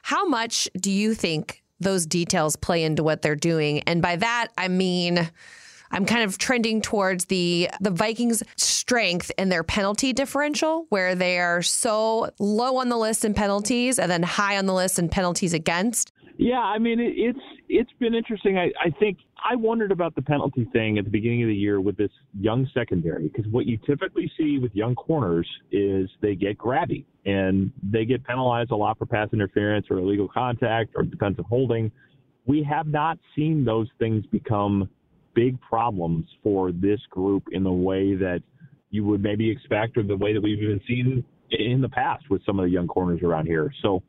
How 0.04 0.28
much 0.28 0.70
do 0.80 0.92
you 0.92 1.14
think 1.16 1.64
those 1.80 2.06
details 2.06 2.56
play 2.56 2.84
into 2.84 3.02
what 3.02 3.24
they're 3.24 3.36
doing? 3.36 3.80
And 3.88 4.02
by 4.02 4.18
that, 4.18 4.50
I 4.58 4.68
mean, 4.68 5.30
I'm 5.92 6.06
kind 6.06 6.24
of 6.24 6.38
trending 6.38 6.82
towards 6.82 7.26
the 7.26 7.70
the 7.82 7.92
Vikings' 7.92 8.44
strength 8.56 9.32
in 9.38 9.50
their 9.50 9.64
penalty 9.64 10.14
differential, 10.14 10.86
where 10.90 11.16
they 11.16 11.40
are 11.40 11.62
so 11.62 12.30
low 12.40 12.78
on 12.78 12.90
the 12.90 12.98
list 12.98 13.26
in 13.26 13.34
penalties 13.34 14.00
and 14.00 14.12
then 14.12 14.24
high 14.24 14.58
on 14.58 14.66
the 14.66 14.74
list 14.74 15.00
in 15.00 15.10
penalties 15.10 15.54
against. 15.54 16.14
Yeah, 16.38 16.60
I 16.60 16.80
mean 16.80 17.00
it, 17.00 17.14
it's 17.16 17.40
it's 17.68 17.92
been 18.00 18.16
interesting. 18.16 18.58
I, 18.58 18.72
I 18.84 18.90
think 19.00 19.18
I 19.44 19.56
wondered 19.56 19.92
about 19.92 20.16
the 20.16 20.22
penalty 20.22 20.68
thing 20.72 20.98
at 20.98 21.06
the 21.06 21.10
beginning 21.10 21.44
of 21.44 21.48
the 21.48 21.56
year 21.56 21.82
with 21.82 21.98
this 21.98 22.12
young 22.40 22.70
secondary 22.74 23.28
because 23.28 23.52
what 23.52 23.66
you 23.66 23.78
typically 23.86 24.32
see 24.38 24.60
with 24.60 24.74
young 24.76 24.94
corners 24.96 25.48
is 25.72 26.10
they 26.22 26.36
get 26.36 26.58
grabby 26.58 27.06
and 27.26 27.72
they 27.84 28.06
get 28.06 28.24
penalized 28.26 28.72
a 28.72 28.76
lot 28.76 28.98
for 28.98 29.06
pass 29.06 29.30
interference 29.34 29.88
or 29.90 29.98
illegal 29.98 30.28
contact 30.28 30.92
or 30.96 31.04
defensive 31.04 31.46
holding. 31.46 31.92
We 32.46 32.64
have 32.64 32.88
not 32.88 33.18
seen 33.36 33.66
those 33.66 33.88
things 34.00 34.26
become 34.28 34.90
big 35.34 35.60
problems 35.62 36.26
for 36.44 36.72
this 36.72 37.00
group 37.10 37.44
in 37.52 37.64
the 37.64 37.72
way 37.72 38.16
that 38.16 38.42
you 38.92 39.06
would 39.06 39.24
maybe 39.24 39.50
expect 39.50 39.98
or 39.98 40.04
the 40.04 40.18
way 40.18 40.34
that 40.34 40.42
we've 40.42 40.62
even 40.62 40.82
seen 40.88 41.24
in 41.52 41.82
the 41.82 41.90
past 41.90 42.30
with 42.30 42.44
some 42.46 42.60
of 42.60 42.66
the 42.66 42.72
young 42.72 42.88
corners 42.88 43.22
around 43.24 43.46
here. 43.46 43.74
So 43.82 44.04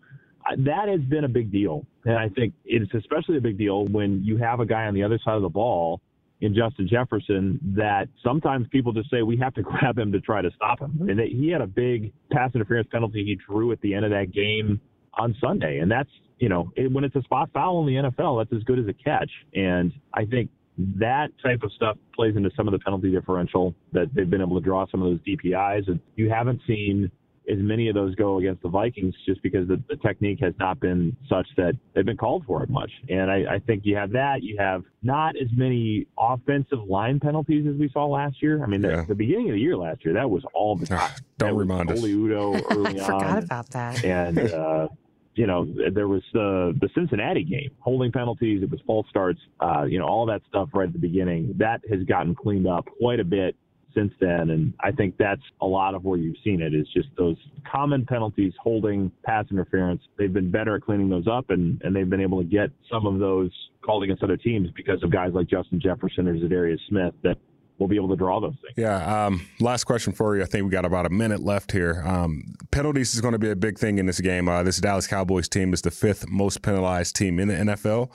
that 0.58 0.88
has 0.88 1.00
been 1.00 1.24
a 1.24 1.28
big 1.28 1.52
deal. 1.52 1.86
And 2.04 2.16
I 2.16 2.28
think 2.28 2.54
it's 2.64 2.92
especially 2.94 3.36
a 3.36 3.40
big 3.40 3.58
deal 3.58 3.86
when 3.86 4.22
you 4.24 4.36
have 4.38 4.60
a 4.60 4.66
guy 4.66 4.86
on 4.86 4.94
the 4.94 5.02
other 5.02 5.18
side 5.24 5.36
of 5.36 5.42
the 5.42 5.48
ball 5.48 6.00
in 6.40 6.54
Justin 6.54 6.88
Jefferson 6.88 7.60
that 7.76 8.08
sometimes 8.24 8.66
people 8.70 8.92
just 8.92 9.08
say 9.10 9.22
we 9.22 9.36
have 9.36 9.54
to 9.54 9.62
grab 9.62 9.98
him 9.98 10.10
to 10.12 10.20
try 10.20 10.42
to 10.42 10.50
stop 10.56 10.80
him. 10.80 11.08
And 11.08 11.20
he 11.20 11.50
had 11.50 11.60
a 11.60 11.66
big 11.66 12.12
pass 12.32 12.50
interference 12.54 12.88
penalty 12.90 13.24
he 13.24 13.38
drew 13.46 13.72
at 13.72 13.80
the 13.80 13.94
end 13.94 14.04
of 14.04 14.10
that 14.10 14.32
game 14.32 14.80
on 15.14 15.36
Sunday, 15.40 15.78
and 15.78 15.90
that's 15.90 16.10
you 16.42 16.48
know, 16.48 16.72
it, 16.74 16.90
when 16.90 17.04
it's 17.04 17.14
a 17.14 17.22
spot 17.22 17.50
foul 17.54 17.86
in 17.86 17.94
the 17.94 18.10
NFL, 18.10 18.40
that's 18.40 18.52
as 18.52 18.64
good 18.64 18.80
as 18.80 18.86
a 18.88 18.92
catch. 18.92 19.30
And 19.54 19.92
I 20.12 20.24
think 20.24 20.50
that 20.98 21.28
type 21.40 21.62
of 21.62 21.70
stuff 21.70 21.96
plays 22.16 22.34
into 22.34 22.50
some 22.56 22.66
of 22.66 22.72
the 22.72 22.80
penalty 22.80 23.12
differential 23.12 23.76
that 23.92 24.10
they've 24.12 24.28
been 24.28 24.40
able 24.40 24.58
to 24.58 24.64
draw 24.64 24.84
some 24.90 25.02
of 25.02 25.08
those 25.08 25.20
DPIs. 25.20 25.86
And 25.86 26.00
you 26.16 26.30
haven't 26.30 26.60
seen 26.66 27.12
as 27.50 27.58
many 27.58 27.88
of 27.88 27.94
those 27.94 28.14
go 28.14 28.38
against 28.38 28.62
the 28.62 28.68
Vikings 28.68 29.14
just 29.26 29.42
because 29.42 29.66
the, 29.68 29.82
the 29.88 29.96
technique 29.96 30.38
has 30.40 30.54
not 30.58 30.78
been 30.80 31.16
such 31.28 31.46
that 31.56 31.76
they've 31.94 32.04
been 32.04 32.16
called 32.16 32.44
for 32.46 32.62
it 32.62 32.70
much. 32.70 32.90
And 33.08 33.30
I, 33.30 33.54
I 33.54 33.58
think 33.58 33.84
you 33.84 33.96
have 33.96 34.12
that. 34.12 34.42
You 34.42 34.56
have 34.58 34.84
not 35.02 35.34
as 35.36 35.48
many 35.54 36.06
offensive 36.18 36.78
line 36.88 37.18
penalties 37.20 37.66
as 37.66 37.74
we 37.76 37.90
saw 37.92 38.06
last 38.06 38.42
year. 38.42 38.62
I 38.62 38.66
mean, 38.66 38.82
yeah. 38.82 39.02
the, 39.02 39.08
the, 39.08 39.14
beginning 39.14 39.48
of 39.50 39.54
the 39.54 39.60
year 39.60 39.76
last 39.76 40.04
year, 40.04 40.14
that 40.14 40.30
was 40.30 40.44
all 40.54 40.76
the 40.76 40.86
time. 40.86 41.10
Don't 41.38 41.56
remind 41.56 41.90
us. 41.90 42.02
Udo 42.02 42.54
early 42.70 43.00
I 43.00 43.04
forgot 43.04 43.44
about 43.44 43.70
that. 43.70 44.04
And, 44.04 44.38
uh, 44.38 44.88
you 45.34 45.46
know, 45.46 45.66
there 45.92 46.08
was 46.08 46.22
the 46.34 46.76
the 46.80 46.90
Cincinnati 46.94 47.42
game, 47.42 47.70
holding 47.80 48.12
penalties, 48.12 48.62
it 48.62 48.70
was 48.70 48.80
false 48.86 49.06
starts, 49.08 49.40
uh, 49.60 49.84
you 49.84 49.98
know, 49.98 50.04
all 50.04 50.26
that 50.26 50.42
stuff 50.48 50.68
right 50.74 50.86
at 50.86 50.92
the 50.92 50.98
beginning. 50.98 51.54
That 51.56 51.80
has 51.90 52.02
gotten 52.02 52.34
cleaned 52.34 52.66
up 52.66 52.86
quite 52.98 53.18
a 53.18 53.24
bit 53.24 53.56
since 53.94 54.12
then. 54.20 54.50
And 54.50 54.74
I 54.80 54.92
think 54.92 55.16
that's 55.18 55.42
a 55.60 55.66
lot 55.66 55.94
of 55.94 56.04
where 56.04 56.18
you've 56.18 56.36
seen 56.44 56.60
it 56.60 56.74
is 56.74 56.86
just 56.94 57.08
those 57.16 57.36
common 57.70 58.04
penalties, 58.06 58.52
holding, 58.62 59.10
pass 59.24 59.46
interference. 59.50 60.02
They've 60.18 60.32
been 60.32 60.50
better 60.50 60.76
at 60.76 60.82
cleaning 60.82 61.08
those 61.08 61.26
up, 61.26 61.50
and, 61.50 61.80
and 61.82 61.94
they've 61.94 62.08
been 62.08 62.20
able 62.20 62.42
to 62.42 62.48
get 62.48 62.70
some 62.90 63.06
of 63.06 63.18
those 63.18 63.50
called 63.84 64.04
against 64.04 64.22
other 64.22 64.36
teams 64.36 64.70
because 64.74 65.02
of 65.02 65.10
guys 65.10 65.32
like 65.32 65.48
Justin 65.48 65.80
Jefferson 65.80 66.28
or 66.28 66.36
Za'Darius 66.36 66.78
Smith 66.88 67.14
that 67.22 67.36
will 67.78 67.88
be 67.88 67.96
able 67.96 68.08
to 68.08 68.16
draw 68.16 68.40
those 68.40 68.54
things. 68.62 68.74
Yeah. 68.76 69.26
Um, 69.26 69.46
last 69.60 69.84
question 69.84 70.12
for 70.12 70.36
you. 70.36 70.42
I 70.42 70.46
think 70.46 70.64
we 70.64 70.70
got 70.70 70.84
about 70.84 71.06
a 71.06 71.10
minute 71.10 71.40
left 71.40 71.72
here. 71.72 72.02
Um, 72.06 72.54
penalties 72.70 73.14
is 73.14 73.20
going 73.20 73.32
to 73.32 73.38
be 73.38 73.50
a 73.50 73.56
big 73.56 73.78
thing 73.78 73.98
in 73.98 74.06
this 74.06 74.20
game. 74.20 74.48
Uh, 74.48 74.62
this 74.62 74.78
Dallas 74.78 75.06
Cowboys 75.06 75.48
team 75.48 75.72
is 75.72 75.82
the 75.82 75.90
fifth 75.90 76.28
most 76.28 76.62
penalized 76.62 77.16
team 77.16 77.38
in 77.38 77.48
the 77.48 77.54
NFL. 77.54 78.10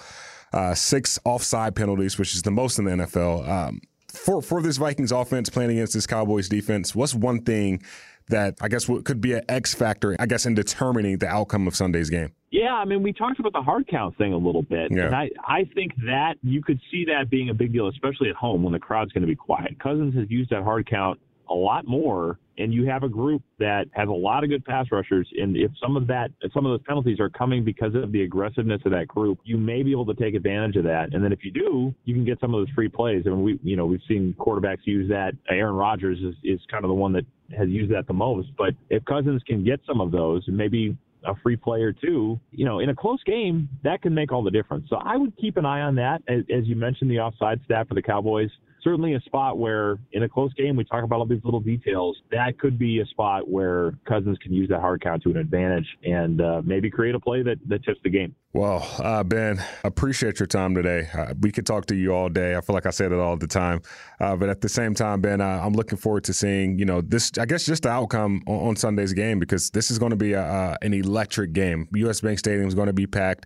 Uh, 0.53 0.73
six 0.73 1.19
offside 1.25 1.75
penalties, 1.75 2.17
which 2.17 2.33
is 2.33 2.43
the 2.43 2.51
most 2.51 2.79
in 2.79 2.85
the 2.85 2.91
NFL. 2.91 3.47
Um, 3.47 3.81
for 4.17 4.41
for 4.41 4.61
this 4.61 4.77
Vikings 4.77 5.11
offense 5.11 5.49
playing 5.49 5.71
against 5.71 5.93
this 5.93 6.07
Cowboys 6.07 6.49
defense, 6.49 6.95
what's 6.95 7.15
one 7.15 7.41
thing 7.41 7.81
that 8.29 8.55
I 8.61 8.67
guess 8.67 8.89
could 9.03 9.21
be 9.21 9.33
an 9.33 9.41
X 9.47 9.73
factor, 9.73 10.15
I 10.19 10.25
guess, 10.25 10.45
in 10.45 10.53
determining 10.53 11.17
the 11.17 11.27
outcome 11.27 11.67
of 11.67 11.75
Sunday's 11.75 12.09
game? 12.09 12.33
Yeah, 12.51 12.73
I 12.73 12.85
mean, 12.85 13.03
we 13.03 13.13
talked 13.13 13.39
about 13.39 13.53
the 13.53 13.61
hard 13.61 13.87
count 13.87 14.17
thing 14.17 14.33
a 14.33 14.37
little 14.37 14.63
bit, 14.63 14.91
yeah. 14.91 15.05
and 15.05 15.15
I 15.15 15.29
I 15.45 15.69
think 15.73 15.93
that 16.05 16.35
you 16.43 16.61
could 16.61 16.79
see 16.91 17.05
that 17.05 17.29
being 17.29 17.49
a 17.49 17.53
big 17.53 17.73
deal, 17.73 17.87
especially 17.87 18.29
at 18.29 18.35
home 18.35 18.63
when 18.63 18.73
the 18.73 18.79
crowd's 18.79 19.11
going 19.11 19.21
to 19.21 19.27
be 19.27 19.35
quiet. 19.35 19.79
Cousins 19.79 20.15
has 20.15 20.29
used 20.29 20.49
that 20.49 20.63
hard 20.63 20.89
count 20.89 21.19
a 21.49 21.53
lot 21.53 21.87
more 21.87 22.39
and 22.59 22.73
you 22.73 22.85
have 22.87 23.03
a 23.03 23.09
group 23.09 23.43
that 23.59 23.85
has 23.91 24.07
a 24.07 24.11
lot 24.11 24.43
of 24.43 24.49
good 24.49 24.65
pass 24.65 24.85
rushers 24.91 25.27
and 25.37 25.55
if 25.55 25.71
some 25.81 25.95
of 25.95 26.07
that 26.07 26.29
if 26.41 26.51
some 26.53 26.65
of 26.65 26.71
those 26.71 26.85
penalties 26.87 27.19
are 27.19 27.29
coming 27.29 27.63
because 27.63 27.93
of 27.95 28.11
the 28.11 28.23
aggressiveness 28.23 28.81
of 28.85 28.91
that 28.91 29.07
group 29.07 29.39
you 29.43 29.57
may 29.57 29.83
be 29.83 29.91
able 29.91 30.05
to 30.05 30.13
take 30.15 30.33
advantage 30.33 30.75
of 30.75 30.83
that 30.83 31.13
and 31.13 31.23
then 31.23 31.31
if 31.31 31.43
you 31.43 31.51
do 31.51 31.93
you 32.05 32.13
can 32.13 32.25
get 32.25 32.39
some 32.39 32.53
of 32.53 32.59
those 32.59 32.73
free 32.73 32.89
plays 32.89 33.23
I 33.25 33.29
mean 33.29 33.43
we 33.43 33.59
you 33.63 33.75
know 33.75 33.85
we've 33.85 34.01
seen 34.07 34.35
quarterbacks 34.39 34.85
use 34.85 35.09
that 35.09 35.33
Aaron 35.49 35.75
Rodgers 35.75 36.19
is, 36.19 36.35
is 36.43 36.59
kind 36.71 36.83
of 36.83 36.89
the 36.89 36.95
one 36.95 37.13
that 37.13 37.25
has 37.57 37.69
used 37.69 37.91
that 37.93 38.07
the 38.07 38.13
most 38.13 38.49
but 38.57 38.73
if 38.89 39.03
Cousins 39.05 39.41
can 39.45 39.63
get 39.63 39.79
some 39.87 40.01
of 40.01 40.11
those 40.11 40.43
maybe 40.47 40.97
a 41.25 41.35
free 41.43 41.55
player 41.55 41.91
too, 41.91 42.39
you 42.51 42.65
know, 42.65 42.79
in 42.79 42.89
a 42.89 42.95
close 42.95 43.21
game, 43.23 43.67
that 43.83 44.01
can 44.01 44.13
make 44.13 44.31
all 44.31 44.43
the 44.43 44.51
difference. 44.51 44.85
So 44.89 44.97
I 44.97 45.17
would 45.17 45.35
keep 45.37 45.57
an 45.57 45.65
eye 45.65 45.81
on 45.81 45.95
that. 45.95 46.21
As, 46.27 46.43
as 46.55 46.65
you 46.65 46.75
mentioned, 46.75 47.11
the 47.11 47.19
offside 47.19 47.59
stat 47.65 47.87
for 47.87 47.95
the 47.95 48.01
Cowboys, 48.01 48.49
certainly 48.87 49.15
a 49.15 49.21
spot 49.21 49.57
where 49.57 49.97
in 50.13 50.23
a 50.23 50.29
close 50.29 50.53
game 50.53 50.77
we 50.77 50.85
talk 50.85 51.03
about 51.03 51.19
all 51.19 51.25
these 51.25 51.43
little 51.43 51.59
details. 51.59 52.15
That 52.31 52.57
could 52.57 52.79
be 52.79 53.01
a 53.01 53.05
spot 53.07 53.49
where 53.49 53.91
Cousins 54.07 54.37
can 54.41 54.53
use 54.53 54.69
that 54.69 54.79
hard 54.79 55.01
count 55.01 55.23
to 55.23 55.29
an 55.29 55.37
advantage 55.37 55.85
and 56.05 56.39
uh, 56.39 56.61
maybe 56.63 56.89
create 56.89 57.13
a 57.13 57.19
play 57.19 57.43
that, 57.43 57.57
that 57.67 57.83
tips 57.83 57.99
the 58.05 58.09
game. 58.09 58.33
Well, 58.57 58.89
uh, 58.97 59.23
Ben, 59.23 59.63
appreciate 59.83 60.39
your 60.39 60.47
time 60.47 60.73
today. 60.73 61.07
Uh, 61.13 61.35
we 61.39 61.51
could 61.51 61.67
talk 61.67 61.85
to 61.85 61.95
you 61.95 62.15
all 62.15 62.27
day. 62.27 62.55
I 62.55 62.61
feel 62.61 62.73
like 62.73 62.87
I 62.87 62.89
said 62.89 63.11
it 63.11 63.19
all 63.19 63.37
the 63.37 63.45
time, 63.45 63.83
uh, 64.19 64.35
but 64.35 64.49
at 64.49 64.61
the 64.61 64.69
same 64.69 64.95
time, 64.95 65.21
Ben, 65.21 65.41
I'm 65.41 65.73
looking 65.73 65.99
forward 65.99 66.23
to 66.23 66.33
seeing 66.33 66.79
you 66.79 66.85
know 66.85 67.01
this. 67.01 67.31
I 67.39 67.45
guess 67.45 67.67
just 67.67 67.83
the 67.83 67.89
outcome 67.89 68.41
on, 68.47 68.69
on 68.69 68.75
Sunday's 68.75 69.13
game 69.13 69.37
because 69.37 69.69
this 69.69 69.91
is 69.91 69.99
going 69.99 70.09
to 70.09 70.15
be 70.15 70.33
a, 70.33 70.75
an 70.81 70.95
electric 70.95 71.53
game. 71.53 71.87
U.S. 71.93 72.21
Bank 72.21 72.39
Stadium 72.39 72.67
is 72.67 72.73
going 72.73 72.87
to 72.87 72.93
be 72.93 73.05
packed 73.05 73.45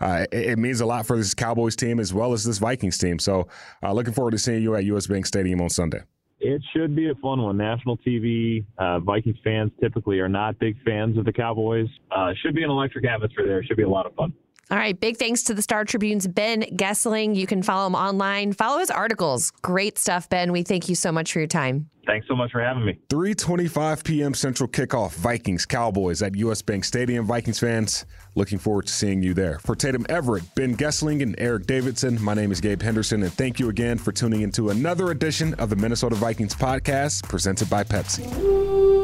uh, 0.00 0.26
it, 0.32 0.50
it, 0.50 0.58
means 0.58 0.80
a 0.80 0.86
lot 0.86 1.06
for 1.06 1.16
this 1.16 1.34
Cowboys 1.34 1.76
team 1.76 2.00
as 2.00 2.12
well 2.12 2.32
as 2.32 2.44
this 2.44 2.58
Vikings 2.58 2.98
team. 2.98 3.18
So, 3.18 3.48
uh, 3.82 3.92
looking 3.92 4.12
forward 4.12 4.32
to 4.32 4.38
seeing 4.38 4.62
you 4.62 4.74
at 4.74 4.84
US 4.84 5.06
Bank 5.06 5.26
Stadium 5.26 5.60
on 5.60 5.70
Sunday. 5.70 6.00
It 6.40 6.62
should 6.72 6.94
be 6.94 7.10
a 7.10 7.14
fun 7.16 7.42
one. 7.42 7.56
National 7.56 7.96
TV, 7.98 8.64
uh, 8.78 9.00
Vikings 9.00 9.38
fans 9.42 9.72
typically 9.80 10.20
are 10.20 10.28
not 10.28 10.58
big 10.60 10.76
fans 10.84 11.18
of 11.18 11.24
the 11.24 11.32
Cowboys. 11.32 11.88
Uh, 12.12 12.32
should 12.42 12.54
be 12.54 12.62
an 12.62 12.70
electric 12.70 13.04
atmosphere 13.06 13.46
there. 13.46 13.64
Should 13.64 13.76
be 13.76 13.82
a 13.82 13.88
lot 13.88 14.06
of 14.06 14.14
fun. 14.14 14.32
All 14.70 14.76
right. 14.76 14.98
Big 14.98 15.16
thanks 15.16 15.44
to 15.44 15.54
the 15.54 15.62
Star 15.62 15.84
Tribune's 15.84 16.26
Ben 16.26 16.62
Goessling. 16.62 17.34
You 17.34 17.46
can 17.46 17.62
follow 17.62 17.86
him 17.86 17.94
online. 17.94 18.52
Follow 18.52 18.78
his 18.78 18.90
articles. 18.90 19.50
Great 19.62 19.98
stuff, 19.98 20.28
Ben. 20.28 20.52
We 20.52 20.62
thank 20.62 20.88
you 20.88 20.94
so 20.94 21.10
much 21.10 21.32
for 21.32 21.38
your 21.38 21.48
time. 21.48 21.88
Thanks 22.06 22.26
so 22.26 22.34
much 22.34 22.52
for 22.52 22.62
having 22.62 22.86
me. 22.86 22.98
3:25 23.10 24.02
p.m. 24.02 24.32
Central 24.32 24.68
kickoff. 24.68 25.14
Vikings 25.14 25.66
Cowboys 25.66 26.22
at 26.22 26.34
US 26.36 26.62
Bank 26.62 26.84
Stadium. 26.84 27.26
Vikings 27.26 27.58
fans, 27.58 28.06
looking 28.34 28.58
forward 28.58 28.86
to 28.86 28.92
seeing 28.92 29.22
you 29.22 29.34
there. 29.34 29.58
For 29.58 29.74
Tatum 29.74 30.06
Everett, 30.08 30.44
Ben 30.54 30.74
Goessling, 30.74 31.22
and 31.22 31.34
Eric 31.38 31.66
Davidson, 31.66 32.22
my 32.22 32.32
name 32.32 32.50
is 32.50 32.62
Gabe 32.62 32.80
Henderson, 32.80 33.22
and 33.22 33.32
thank 33.32 33.60
you 33.60 33.68
again 33.68 33.98
for 33.98 34.12
tuning 34.12 34.40
into 34.40 34.70
another 34.70 35.10
edition 35.10 35.52
of 35.54 35.68
the 35.68 35.76
Minnesota 35.76 36.14
Vikings 36.14 36.54
podcast 36.54 37.28
presented 37.28 37.68
by 37.68 37.84
Pepsi. 37.84 38.97